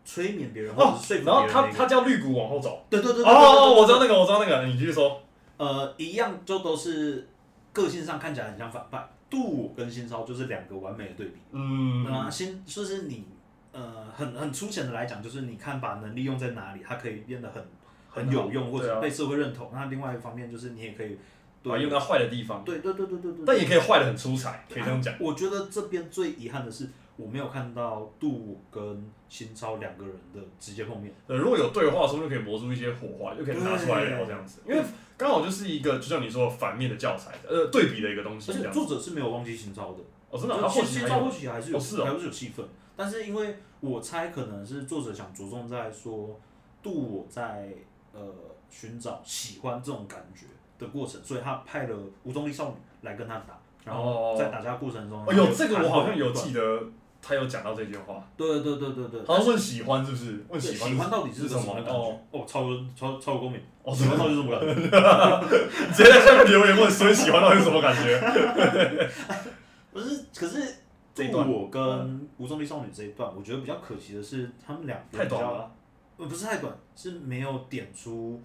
[0.04, 2.86] 催眠别人或者哦是说，服别然后他人的那个他叫绿谷往后走。
[2.88, 5.20] 对对对对对哦，对我知道那个，我知道那个，你继续说。
[5.56, 7.26] 呃，一样就都是
[7.72, 9.04] 个性上看起来很像反派。
[9.28, 11.40] 杜我跟新超就是两个完美的对比。
[11.50, 13.26] 嗯，那新就是你
[13.76, 17.62] 呃很很粗浅的来讲，就是你看把能力用在哪里，它可以变得很
[18.08, 19.70] 很有用，或者被社会认同。
[19.74, 21.18] 那另外一方面就是你也可以
[21.62, 25.14] 把用到坏的地方，对对对对对对，但也可以坏的很出彩，可以这样讲。
[25.20, 31.12] 我觉得这边最遗憾的是，我没有看到杜我跟新超两个人的直接碰面。
[31.26, 34.62] 呃，如果有对话，说不定可以磨出一些火花，就可以拿出来聊这样子。
[34.66, 34.80] 因为
[35.16, 38.70] 刚好就是一个，就像你说反面的教材，呃，对比的一个东西而且。
[38.70, 39.98] 作者是没有忘记新超的，
[40.30, 42.64] 哦，真的啊，他后新超或许还是有，哦是哦还是有戏份。
[42.96, 46.40] 但是因为我猜可能是作者想着重在说
[46.82, 47.68] 杜我在
[48.12, 48.20] 呃
[48.70, 50.46] 寻找喜欢这种感觉
[50.78, 56.52] 的过程，所以他派了无重力少女来跟他打，然后在打架过程中，哦，有这个我好像有记。
[56.52, 56.82] 得，
[57.22, 60.44] 他有讲到这句话，对对对对对，好像问喜欢是不是？
[60.48, 61.74] 问喜欢喜欢到底是是什么？
[61.74, 61.90] 感觉？
[61.90, 64.74] 哦，哦，超超超有共鸣，哦，喜欢到底是什么感觉？
[65.92, 69.10] 直接在下面留言问，所以喜欢到底是什么感觉？
[69.92, 70.72] 不是，可是
[71.16, 75.70] 这一段我跟无重力少女这一段，我觉得比较可惜的是，他们两个太短了。
[76.18, 78.38] 呃，不是太短，是没有点出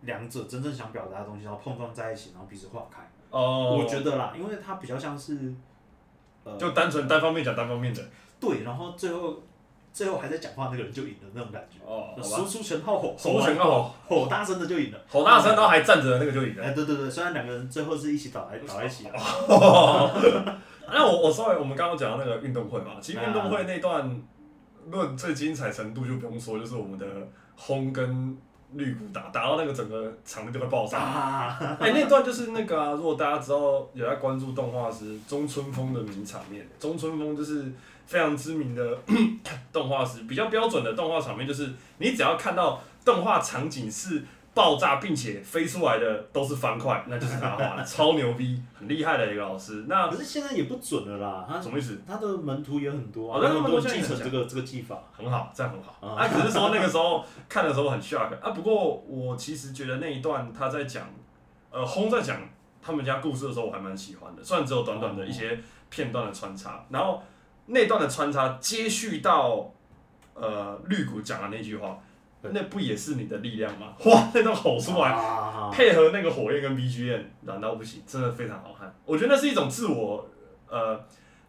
[0.00, 3.08] 两者真正想表达的东西，然后碰撞在一起，然后彼此化开。
[3.30, 5.54] 哦，我觉得啦，因为它比较像是，
[6.42, 8.02] 呃，就单纯单方面讲单方面的。
[8.40, 9.40] 对，然后最后
[9.92, 11.78] 最后还在讲话那个人就赢了那种感觉。
[11.86, 12.58] 哦，好输。
[12.58, 14.98] 出全靠吼，输出全靠吼，吼大声的就赢了。
[15.08, 16.64] 吼大声，然后还站着的那个就赢了。
[16.64, 19.12] 哎，对对对，虽然两个人最后是一起倒在倒在一起的，
[20.92, 24.22] 那我我稍微我们刚刚讲到那个运动会嘛，其实运动会那段
[24.90, 27.06] 论最精彩程度就不用说，就是我们的
[27.56, 28.36] 轰跟
[28.74, 30.98] 绿谷打打到那个整个场面就会爆炸。
[30.98, 37.64] 啊，哎、那段就是那个啊，如果大家知道有在关注动画师中村风的名场面，中村风就是
[38.06, 38.98] 非常知名的
[39.72, 44.22] 动画师，比较标准的动画场面就是你只要看到动画场景是
[44.52, 49.84] 爆炸并且飞出来的都是方块， 那就是他画的，超牛逼，很厉害的一个老师。
[49.88, 52.00] 那可是现在也不准了啦，他什么意思？
[52.06, 54.98] 他的门徒也很多啊，哦那很多人门徒现在也很继承这个这个技法。
[55.16, 56.06] 很好，这样很好。
[56.06, 58.50] 啊啊，只是说那个时候 看的时候很 shock 啊。
[58.50, 61.06] 不过我其实觉得那一段他在讲，
[61.70, 62.40] 呃，轰在讲
[62.82, 64.42] 他们家故事的时候，我还蛮喜欢的。
[64.42, 67.22] 虽然只有短短的一些片段的穿插，然后
[67.66, 69.70] 那段的穿插接续到
[70.34, 72.00] 呃绿谷讲的那句话，对
[72.42, 73.94] 那不也是你的力量吗？
[74.06, 75.10] 哇，那种吼出来。
[75.10, 78.94] 啊，配合那个火焰跟 BGM，燃到不行，真的非常好看。
[79.04, 80.28] 我觉得那是一种自我，
[80.68, 80.98] 呃，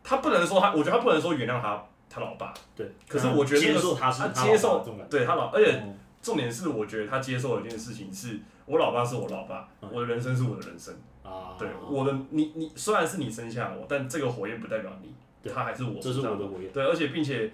[0.04, 5.98] 他不能说他，我觉得他不能说原谅他他老爸，对，可是我觉得那个接受他是他他接受对他老，而且嗯。
[6.22, 9.90] 重点是我觉得他接受的一件事情是，我老爸是我老爸，嗯。
[9.92, 15.12] 我的人生是我的人生，啊，对我的你你虽然是你生下我，但这个火焰不代表你，
[15.52, 17.52] 他还是我，这是我的火焰，对，而且并且，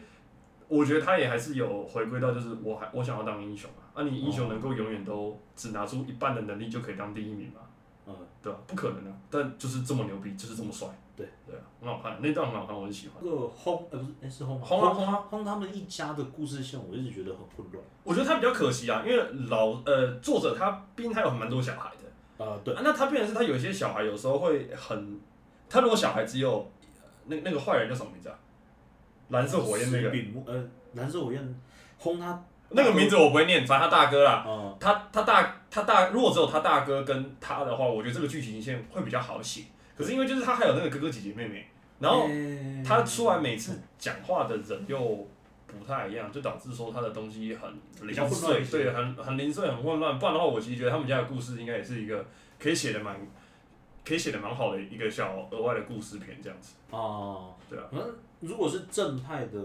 [0.68, 7.62] 我觉得他也还是有回归到，就是我还我想要当英雄啊，那、你英雄能够永远都只拿出一半的能力就可以当第一名吗？
[8.06, 9.18] 嗯，对吧、不可能啊！
[9.30, 10.88] 但就是这么牛逼，就是这么帅。
[11.14, 13.18] 对对啊，很好看，那段很好看，我很喜欢。
[13.22, 17.84] 那个轰，呃，不是，哎，是轰吗，轰啊轰啊轰他们一家的故事线，我一直觉得很混乱。
[18.04, 25.20] 我觉得他比较可惜啊，因为老呃作者他毕竟他有蛮多小孩的，呃，对，啊、那他变成是他有一些小孩有时候会很，
[25.68, 26.60] 他如果小孩只有
[27.02, 28.40] 呃那那个坏人叫什么名字啊？
[29.30, 30.12] 蓝色火焰那个
[30.46, 31.62] 呃，蓝色火焰
[31.98, 34.44] 轰他，那个名字我不会念，反正他大哥啦。
[34.48, 39.64] 嗯，他他大他大，如果只有他大哥跟他的话，我觉得这个剧情线会比较好写。
[39.98, 41.66] 可是因为就是他还有那个哥哥姐姐妹妹，
[42.00, 42.28] 然后
[42.86, 45.28] 他出来每次讲话的人又
[45.66, 50.20] 不太一样，就导致说他的东西很零碎，对，很很零碎，很混乱。
[50.20, 52.24] 不然的话，我其实觉得他们家的故事应该也是一个
[52.60, 53.18] 可以写的蛮，
[54.06, 56.76] 可以写的蛮好的一个小额外的故事片这样子。
[56.92, 58.10] 哦，对啊，反正
[58.40, 59.60] 如果是正派的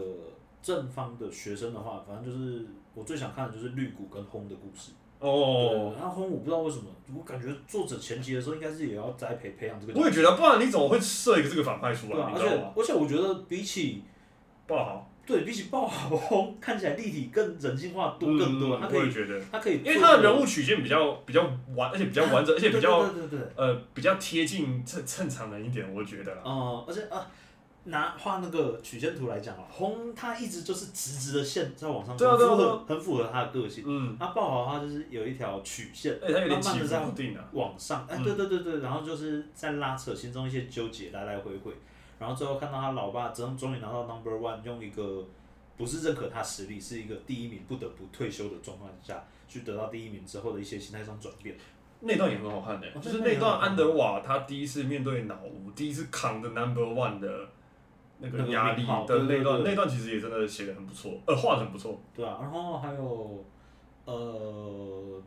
[0.63, 4.93] 正方的学生的话，反正就是我最想看的就是绿谷跟轰的故事。
[5.19, 6.85] 哦，对，然后轰我不知道为什么，
[7.17, 10.01] 我感觉作者前期的时候应该是也要栽培培养这个。
[10.01, 12.15] 我也觉得，不然你怎么会设一个这个反派出来？
[12.15, 12.73] 对啊，而且？
[12.81, 14.03] 而且我觉得比起
[14.67, 21.41] 爆豪，对比起爆豪轰，看起来立体更人性化多更多，嗯他可以我也觉得，他可以因为他的人物曲线比较比较
[21.77, 26.43] 完，而且比较完整，而且比较对对对对对，呃比较贴近正正常人一点，我觉得啦。
[26.45, 27.25] 嗯，而且啊。
[27.85, 33.83] 拿画那个曲线图来讲啊，红他一直就是直直的线在往上走，对啊对啊很符合他的个性。
[33.87, 37.45] 嗯，他爆豪他就是有一条曲线而且他有点慢慢地在不定啊。
[37.53, 41.73] 往上，哎、嗯对对对对，然后就是在拉扯心中一些纠结，来来回回，
[42.19, 45.27] 然后最后看到他老爸终终于拿到 number one，用一个
[45.77, 51.57] 不是认可他实力，是一个第一名不得不退休的状况下去得到第一名之后的一些心态上转变。
[52.05, 57.29] 那段也很好看的、哦就是那段安德瓦他第一次面对脑无，第一次扛着 number one 的
[58.23, 62.01] 那那个个压力的那段，那段其实也真的写的很不错，呃，画的很不错。
[62.15, 63.45] 对啊，然后还有
[64.05, 65.23] 呃，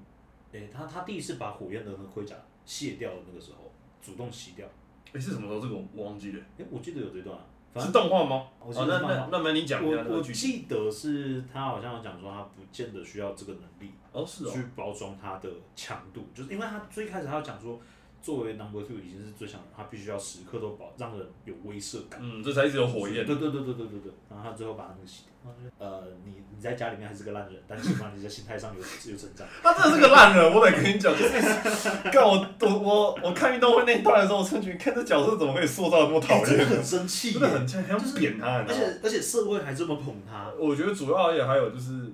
[0.52, 2.34] 诶、他他第一次把火焰的那个盔甲
[2.66, 3.72] 卸掉的那个时候，
[4.02, 4.66] 主动洗掉，
[5.14, 5.60] 哎、是什么时候？
[5.60, 7.46] 这个我我忘记了，诶、我记得有这段、啊，
[7.80, 8.48] 是动画吗？
[8.60, 10.22] 我记哦，那那那么你讲一下我。
[10.22, 13.92] 记得是他好像有讲说他不见得需要这个能力。
[14.12, 14.52] 哦，是哦。
[14.52, 17.78] 去包装他的强度，就是因为他最开始他要讲说，
[18.26, 22.20] 作为 number two 已经是最强的，他必须要时刻都保让人有威慑感。
[22.24, 23.24] 嗯，这才一直有火焰。
[23.24, 25.32] 对对对对对对对，然后他最后把那个洗掉。
[25.78, 29.46] 呃，你你在家里面还是个烂人，但起码你在心态上有有成长。
[29.62, 38.74] 他真的是个烂人，我得跟你讲，就是干我我我我看运动会那一段的时候，我真的觉得看这角色怎么可以塑造得那么讨厌，真的很生气，真的很很想扁他，你而？
[38.74, 40.52] 且而且社会还这么捧他。
[40.58, 42.12] 我觉得主要也还有就是，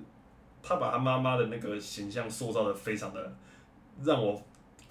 [0.62, 3.32] 他把他妈妈的那个形象塑造的非常的
[4.04, 4.42] 让我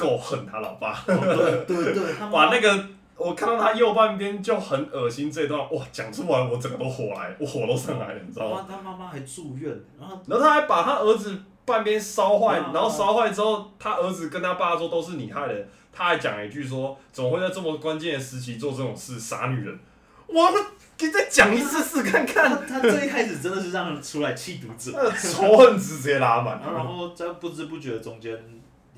[0.02, 2.86] 够恨他老爸，哦对对对， 他把那个
[3.16, 8.66] 我看到他右半边就很恶心这一段，哇，讲出来我整个都火来，我火都上来了，你知道吗？
[8.68, 19.80] 他他妈妈还住院，然后然后他还把他儿子半边烧坏，啊然后烧坏之后，他儿子跟他爸说都是你害的，他还讲一句说怎么会在这么关键的时期做这种事，傻女人。
[20.28, 20.49] 我
[20.97, 26.62] 给你再讲一次试看看，他最一开始真的是让人出来气读者，仇恨值直接拉满。
[26.64, 28.34] 然后在不知不觉中间，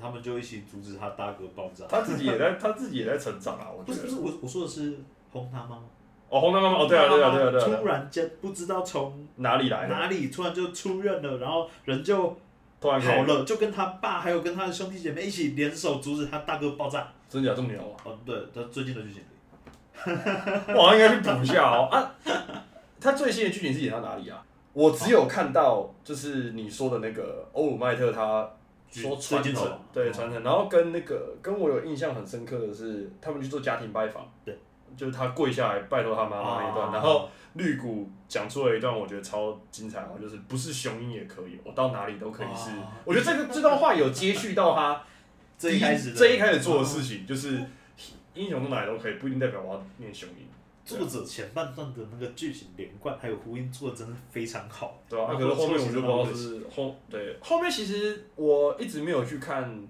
[0.04, 1.86] 他们就一起阻止他大哥爆炸。
[1.88, 3.82] 他自己也在，他自己也在成长啊，我。
[3.84, 4.98] 不是不是，我我说的是
[5.32, 5.82] 轰他妈妈。
[6.28, 9.86] 哦，红妈妈哦，对啊，对啊，对啊，对啊，突然间不知道从哪里来？
[9.86, 12.36] 哪里突然就出院了，然后人就
[12.78, 17.08] 突然好，了，就跟他爸还有跟他的兄弟姐妹一起联手阻止他大哥爆炸。
[17.30, 18.04] 真假这么牛啊？
[18.04, 19.22] 哦，对，他最近的剧情。
[20.76, 22.14] 我好像应该去补一下哦啊！
[23.00, 24.44] 他最新的剧情是演到哪里啊？
[24.72, 28.50] 我只有看到就是你说的那个欧鲁麦特他
[29.02, 34.56] 说传承对传承，然后跟那个跟我有印象很深刻的是，他们去做家庭拜访，对，
[34.96, 42.86] 就是他跪下来拜托他妈妈那一段，哦然后绿谷讲出了一段我觉得超精彩哦，就是不是雄鹰也可以，我到哪里都可以是哦。
[43.04, 45.02] 我觉得这个这段话有接续到他
[45.58, 47.60] 这一开始这一开始做的事情，就是
[48.34, 50.46] 英雄到哪里都可以，不一定代表我要念雄鹰。
[50.84, 55.00] 作者前半段的那个剧情连贯还有呼应做的真的非常好。
[55.08, 59.88] 对啊，然可是后面我就不知道是是后对后面其实我一直没有去看，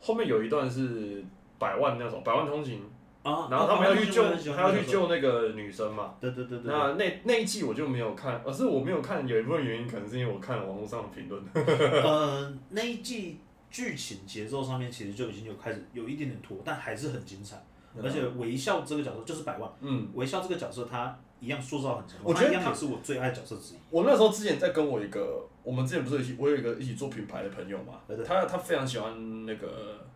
[0.00, 1.24] 后面有一段是
[1.58, 2.82] 百万那种百万通勤，
[3.22, 4.22] 啊，然后他们要去救
[4.54, 6.14] 他要去救那个女生嘛。
[6.20, 11.42] 对对对对，那那那一季我就没有看，而是我没有看，有一部分原因可能是因为我看了网络上的评论。
[11.54, 13.38] 呃，那一季
[13.70, 17.56] 剧情节奏上面其实就已经有开始有一点点拖，但还是很精彩。
[18.02, 23.78] 而且微笑这个角色就是百万，嗯，微笑这个角色他一样塑造很成功，我觉得他他一样也是我最爱的角色之一。
[23.90, 30.06] 我那时候之前在跟我一个，我们之前不是一起，我有一个一起做品牌的朋友嘛他他非常喜欢那个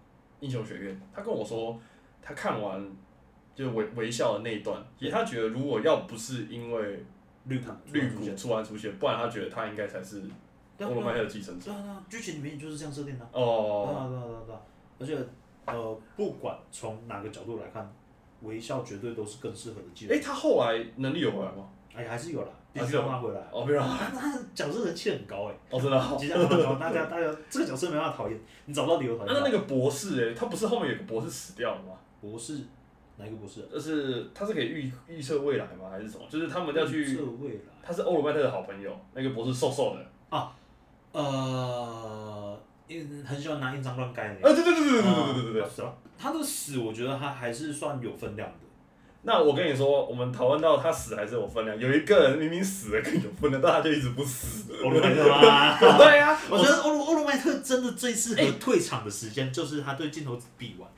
[0.40, 1.78] 英雄学院，他跟我说，
[2.20, 2.90] 他看完
[3.54, 7.04] 就是微微笑的那一段，其实他觉得如果要不是因为
[7.44, 10.22] 绿谷绿谷突然出现，不然他觉得他应该才是
[10.80, 11.70] 欧罗麦特的继承者。
[11.70, 13.30] 对啊剧情里面就是这样设定的啊。
[13.32, 14.60] 哦，对啊对啊对啊，
[14.98, 15.28] 而且
[15.66, 17.90] 呃，不管从哪个角度来看，
[18.42, 20.16] 微笑绝对都是更适合的技能。
[20.16, 21.68] 哎，他后来能力有回来吗？
[21.94, 23.40] 哎，还是有啦，必须还是有让他回来。
[23.52, 26.16] 哦，没有，他他的角色人气很高哎，哦，真的哦。
[26.18, 29.34] 其实很高，大家大家这个角色没办法讨厌，你找不到理由讨厌。
[29.34, 31.94] 那那个博士哎，他不是后面有个博士死掉了吗？
[32.20, 32.60] 博士
[33.18, 33.66] 哪一个博士啊？
[33.72, 35.90] 就是他是可以预预测未来吗？
[35.90, 36.24] 还是什么？
[36.30, 37.60] 就是他们要去预测未来。
[37.84, 40.56] 他是欧罗麦特的好朋友，那个博士瘦瘦的啊。
[41.12, 41.30] 呃，因
[43.26, 44.54] 很喜欢拿印章乱盖的啊，个。
[44.54, 45.94] 对对对对对对对对对对，啊是吧？
[46.18, 48.54] 他的死，我觉得他还是算有分量的。
[49.24, 54.72] 那我跟你说，我们讨论到他死还是有分量，有一个人明明死了更有分量，但他就一直不死。
[54.82, 55.78] 欧鲁麦特吗？
[55.78, 60.90] 对呀、我觉得欧罗欧罗麦特真的最适合退场的时间，就是他对镜头比完，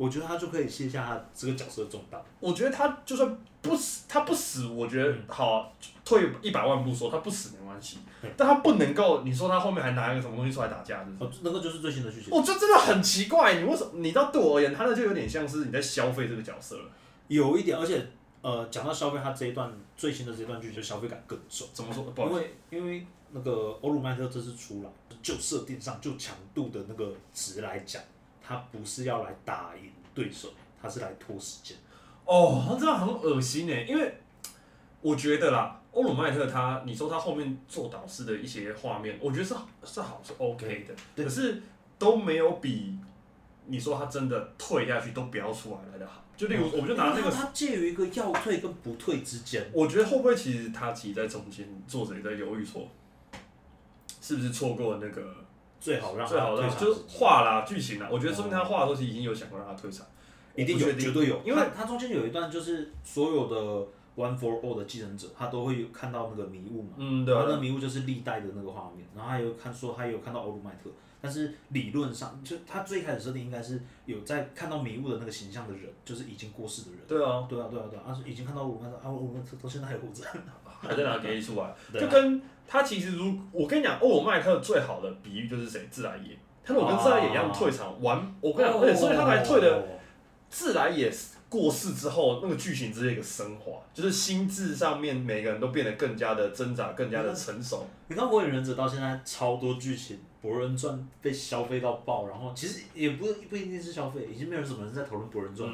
[0.00, 2.18] 我觉得他就可以卸下他这个角色的重担。
[2.40, 5.68] 我觉得他就算不死，他不死，我觉得嗯好、啊，
[6.02, 7.98] 退一百万步说他不死没关系，
[8.34, 11.30] 但他不能够，你说他后面还拿一个什么东西出来打架，是不是？
[11.30, 12.30] 哦，那个就是最新的剧情。
[12.32, 13.90] 我就真的很奇怪，你为什么？
[13.96, 16.84] 你知道对我而言，他那就有点像是你在消费这个角色了。
[17.28, 18.02] 有一点，而且
[18.40, 22.04] 呃，讲到消费，他这一段最新的这一段剧就消费感更重，怎么说？
[22.04, 24.88] 不好意思因为因为那个欧鲁麦特这次出来，
[25.22, 28.02] 就设定上就强度的那个值来讲，
[28.50, 30.48] 他不是要来打赢对手，
[30.82, 31.76] 他是来拖时间。
[32.24, 34.12] 哦，那这样很恶心哎，因为
[35.00, 41.62] 我觉得啦，欧鲁麦特他，你说他后面做导师的一些画面，我觉得是是好是 OK 的，可是
[41.96, 42.98] 都没有比
[43.66, 46.24] 你说他真的退下去都不要出来来的好。
[46.36, 49.70] 就例如，我们就拿这个，他介于一个要退跟不退之间。
[49.72, 52.88] 我觉得会不会其实他其实在中间，作者也在犹豫说，
[54.20, 55.36] 是不是错过那个
[55.80, 60.06] 最好让最好他退让就是画啦剧情啦，我觉得说明他画的时候其实已经有想过让他退场，
[60.54, 77.00] 一定有，绝对有，因为他他中间有一段就是所有的 One for All 的继承者，他都会有看到那个迷雾嘛，嗯，对啊然后那个迷雾就是历代的那个画面，然后还有看说他有看到欧鲁麦特，但是理论上就他最开始设定应该是有在看到迷雾的那个形象的人，就是已经过世的人。
[77.08, 80.24] 对啊，对啊，对啊，对啊，他是已经看到欧鲁麦特，啊，欧鲁麦特到现在还活着。
[80.82, 81.74] 还在拿给你出来。
[81.92, 82.40] 就跟
[82.72, 85.88] 他其实如我跟你讲，欧尔麦特最好的比喻就是谁？
[85.90, 86.38] 自来也。
[86.62, 89.82] 他如果跟自来也一样退场完，我跟你讲，而且所以他才退的哦
[90.48, 91.12] 自来也
[91.48, 97.88] 过世之后，那个剧情直接一个升华，就是心智上面每个人都变得更加的挣扎，更加的成熟。
[98.06, 105.68] 你看《火影忍者》到现在超多剧情，《博人传》被消费到爆，然后其实也不不一定是消费，已经没有什么人在讨论《博人传》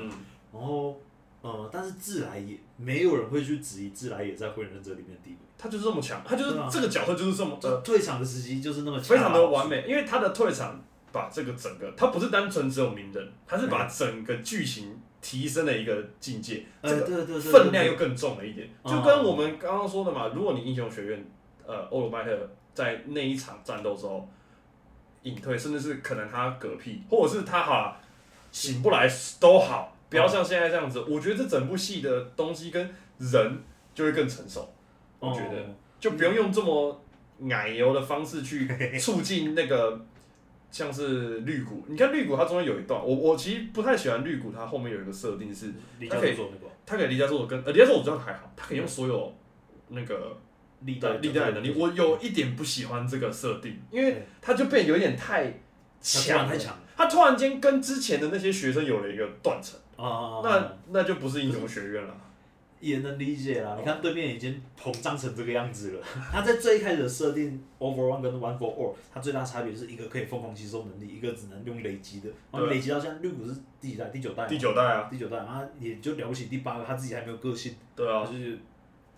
[0.50, 0.98] 然后
[1.46, 10.82] 呃，但是自来也没有人会去质疑自来也在《火影忍者》里面的地位，他就是这么强，他就是啊这个角色就是这么就呃退场的时机就是那么非常的完美，因为他的退场
[11.12, 18.90] 把这个整个，他不是单纯只有鸣人，他是把整个剧情提升了一个境界，呃，这个对对对，分量又更重了一点，哦。
[18.90, 21.24] 就跟我们刚刚说的嘛，如果你英雄学院，
[21.64, 24.28] 呃，欧罗麦特在那一场战斗之后
[25.22, 27.96] 隐退，甚至是可能他嗝屁，或者是他好啦
[28.52, 29.08] 醒不来
[29.40, 31.00] 都好，不要像现在这样子。
[31.08, 33.58] 我觉得这整部戏的东西跟人
[33.94, 34.72] 就会更成熟，
[35.18, 35.60] 我觉得。
[35.60, 37.02] 哦就不用用这么
[37.38, 40.06] 奶油的方式去促进那个。
[40.68, 45.72] 像是绿谷，你看绿谷它中间有一段，我我其实不太喜欢绿谷，它后面有一个设定是，
[46.10, 46.70] 他可以授做那个。
[46.84, 49.34] 它给离家出走跟呃离家做我觉得还好，它可以用所有
[49.88, 50.36] 那个
[50.80, 55.44] 历代对历代的能力，我有一点不喜欢这个设定，因为它就变有点太
[56.00, 56.82] 强太，强了。
[56.94, 62.14] 他突然间跟之前的那些学生有了一个断层，啊，那那就不是英雄学院了。
[62.78, 63.74] 也能理解啦。
[63.78, 66.02] 你看对面已经膨胀成这个样子了。
[66.30, 72.28] 他在最一开始的设定 over one 跟 one for all，它最大差别是一个可以疯狂吸收能力，一个只能用累积的。
[72.52, 74.10] 然后对累积到现在绿谷是第几代？
[74.10, 74.46] 第九代。
[74.46, 78.58] 第九代啊，第九代，然后也就了不起第八个，他自己还没有个性，对啊，就是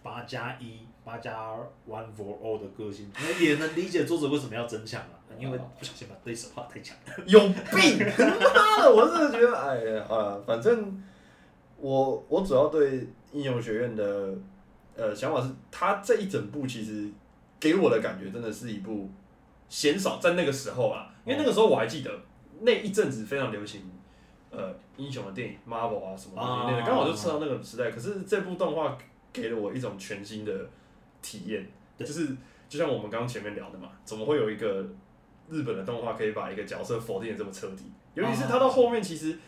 [0.05, 1.53] 八加一、八加
[1.89, 6.97] one for all 的个性，那也能理解作者为什么要增强了，因为不小心把对手画太强。
[7.27, 7.99] 有病！
[7.99, 11.03] 妈的，我真的觉得，哎呀，好了，反正
[11.77, 14.35] 我我主要对英雄学院的
[14.97, 17.09] 呃想法是，他这一整部其实
[17.61, 19.11] 给我的感觉真的是一部
[19.69, 22.11] 鲜少在那个时候啊，因为那个时候我还记得
[22.61, 23.83] 那一阵子非常流行
[24.51, 27.91] 呃英雄的电影，Marvel 啊什么东西那个，啊刚好就吃到那个时代。
[27.91, 28.97] 可是这部动画
[29.33, 30.53] 给了我一种全新的
[31.21, 31.69] 体验，
[31.99, 32.37] 就是
[32.69, 34.85] 就像我们刚刚前面聊的嘛，怎么会有一个
[35.51, 37.85] 日本的动画可以把一个角色否定的这么彻底？
[38.15, 39.39] 尤其是他到后面，其实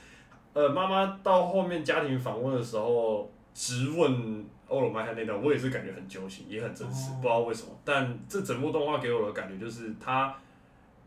[0.53, 7.69] 呃妈妈到后面家庭访问的时候直问欧罗麦汉那段，我也是感觉很揪心，也很真实，哦不知道为什么。
[7.85, 10.35] 但这整部动画给我的感觉就是他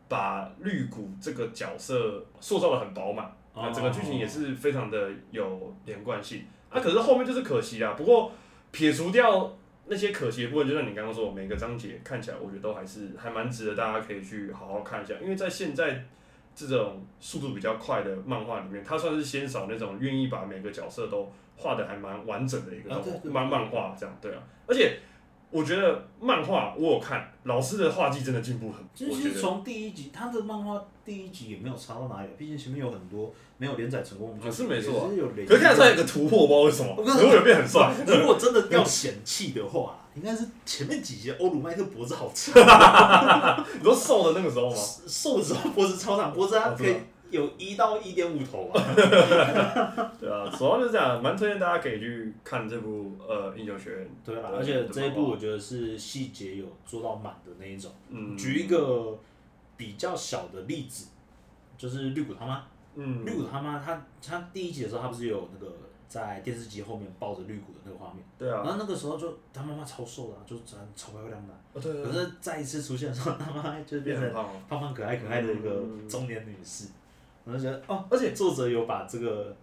[0.07, 3.31] 把绿谷这个角色塑造的很饱满。
[3.55, 6.43] 那整个剧情也是非常的有连贯性。
[6.69, 7.93] 啊，可是后面就是可惜啦。
[7.93, 8.31] 不过
[8.71, 9.55] 撇除掉
[9.85, 15.13] 那些可惜的部分，就像你刚刚说，每个章节看起来，我觉得都还是还蛮值得大家可以去好好看一下。
[15.21, 16.05] 因为在现在
[16.55, 22.89] 这种速度比较快的漫画里面，它算是鲜少那种愿意把每个角色都画的还蛮完整的一个
[23.29, 24.41] 漫漫画这样，对啊。
[24.65, 24.99] 而且
[25.53, 29.05] 我觉得漫画我有看，老师的画技真的进步很，其。
[29.21, 37.93] 实从第一集，他的漫画第一集也没有差到哪里，毕竟前面有很多没有连载成功可，是没错啊是有可是看得出来有个突破，不知道为什么，如果有变很帅。
[38.07, 42.55] 如果真的要嫌弃的话，应该是前面几集欧鲁麦特脖子好长，
[43.77, 44.75] 你说瘦的那个时候吗？
[45.07, 46.95] 瘦的时候脖子超长，脖子它可以
[47.33, 48.79] 有一到一点五头啊。
[50.19, 54.05] 对啊，主要就是这样，蛮推荐大家可以去看这部呃《英雄学院》。
[54.23, 57.91] 对啊，而且这一部我觉得是细节有做到满的那一种。
[58.09, 59.17] 嗯，举一个
[59.75, 61.07] 比较小的例子，
[61.77, 62.63] 就是绿谷他妈。
[62.95, 65.73] 嗯，绿谷他妈，他他第一集的时候，他不是有那个
[66.07, 74.61] 在电视机后面抱着绿谷的那个画面，对啊，然后那个时候就他妈妈超瘦的、啊，就长得超漂亮的啊、哦对对可是再一次出现的时候，他妈就变成胖哦。
[74.69, 76.89] 胖胖可爱可爱的一个嗯中年女士，
[77.45, 79.55] 我就觉得哦，而且作者有把这个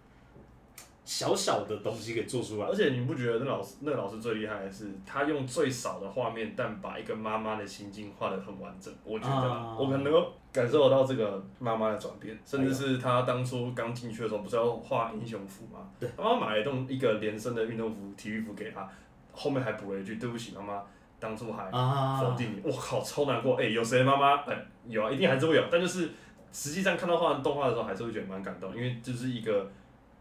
[1.03, 8.93] 小小的东西给做出来而，且你不觉得那老师那老师最厉害的是，他用最少的画面，但把一个妈妈的心境画得很完整。
[9.03, 15.89] 我觉得我可能能够感受得到这个妈妈的转变，甚至是他当初刚进去的时候，不是要画英雄服吗？
[15.99, 18.87] 对，他妈妈买了一栋一个连身的运动服、体育服给他，
[19.33, 20.83] 后面还补了一句：“对不起，妈妈，
[21.19, 23.55] 当初还啊，否定你。”我靠，超难过。
[23.55, 24.35] 哎、有谁妈妈？
[24.43, 26.09] 哎、有啊，一定还是会有，但就是
[26.51, 29.69] 实际上看到画动画的时候，还是会觉得蛮感动，因为就是一个。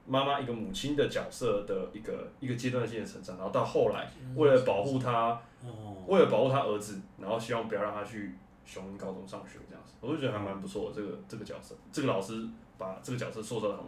[0.07, 10.97] 妈妈一个母亲的角色的一个一个阶段性的成长，然后到后来为了保护他，哦，为了保护他儿子，然后希望不要让他去雄鹰高中上学这样子，我就觉得还蛮不错的。
[10.97, 12.45] 这个这个角色，这个老师
[12.77, 13.85] 把这个角色塑造的很，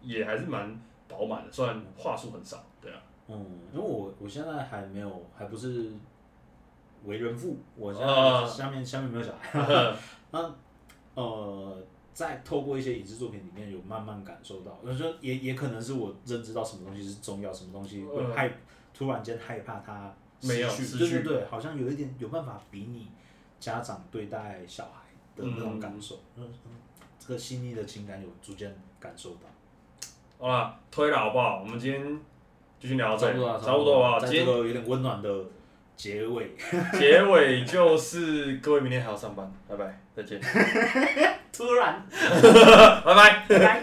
[0.00, 0.76] 也还是蛮
[1.06, 3.36] 饱满的，虽然话术很少，对啊，嗯，
[3.72, 5.92] 因为我我现在还没有，还不是
[7.04, 9.60] 为人父，我现啊在下面下面没有小孩，
[10.32, 10.52] 那
[11.14, 11.76] 呃，
[12.14, 18.52] 在透过一些影视作品里面有慢慢感受到，我觉得也也可能是我认知到什么东西是重要，什么东西会嗯害，
[18.92, 23.08] 突然间害怕它没有失失去对对对，好像有一点有办法比拟
[23.60, 25.02] 家长对待小孩
[25.36, 26.72] 的那种感受，嗯嗯，
[27.18, 29.40] 这个细腻的情感有逐渐感受到。
[30.38, 31.60] 好了，推了好不好？
[31.60, 32.20] 我们今天
[32.80, 34.18] 就先聊到这里，差不多啊，差不多吧。
[34.18, 35.44] 在今天这个有点温暖的
[36.02, 36.50] 结尾，
[36.98, 40.40] 结尾就是各位明天还要上班，拜拜，再见，
[41.52, 42.04] 突然，
[43.04, 43.44] 拜拜。
[43.48, 43.80] 拜拜。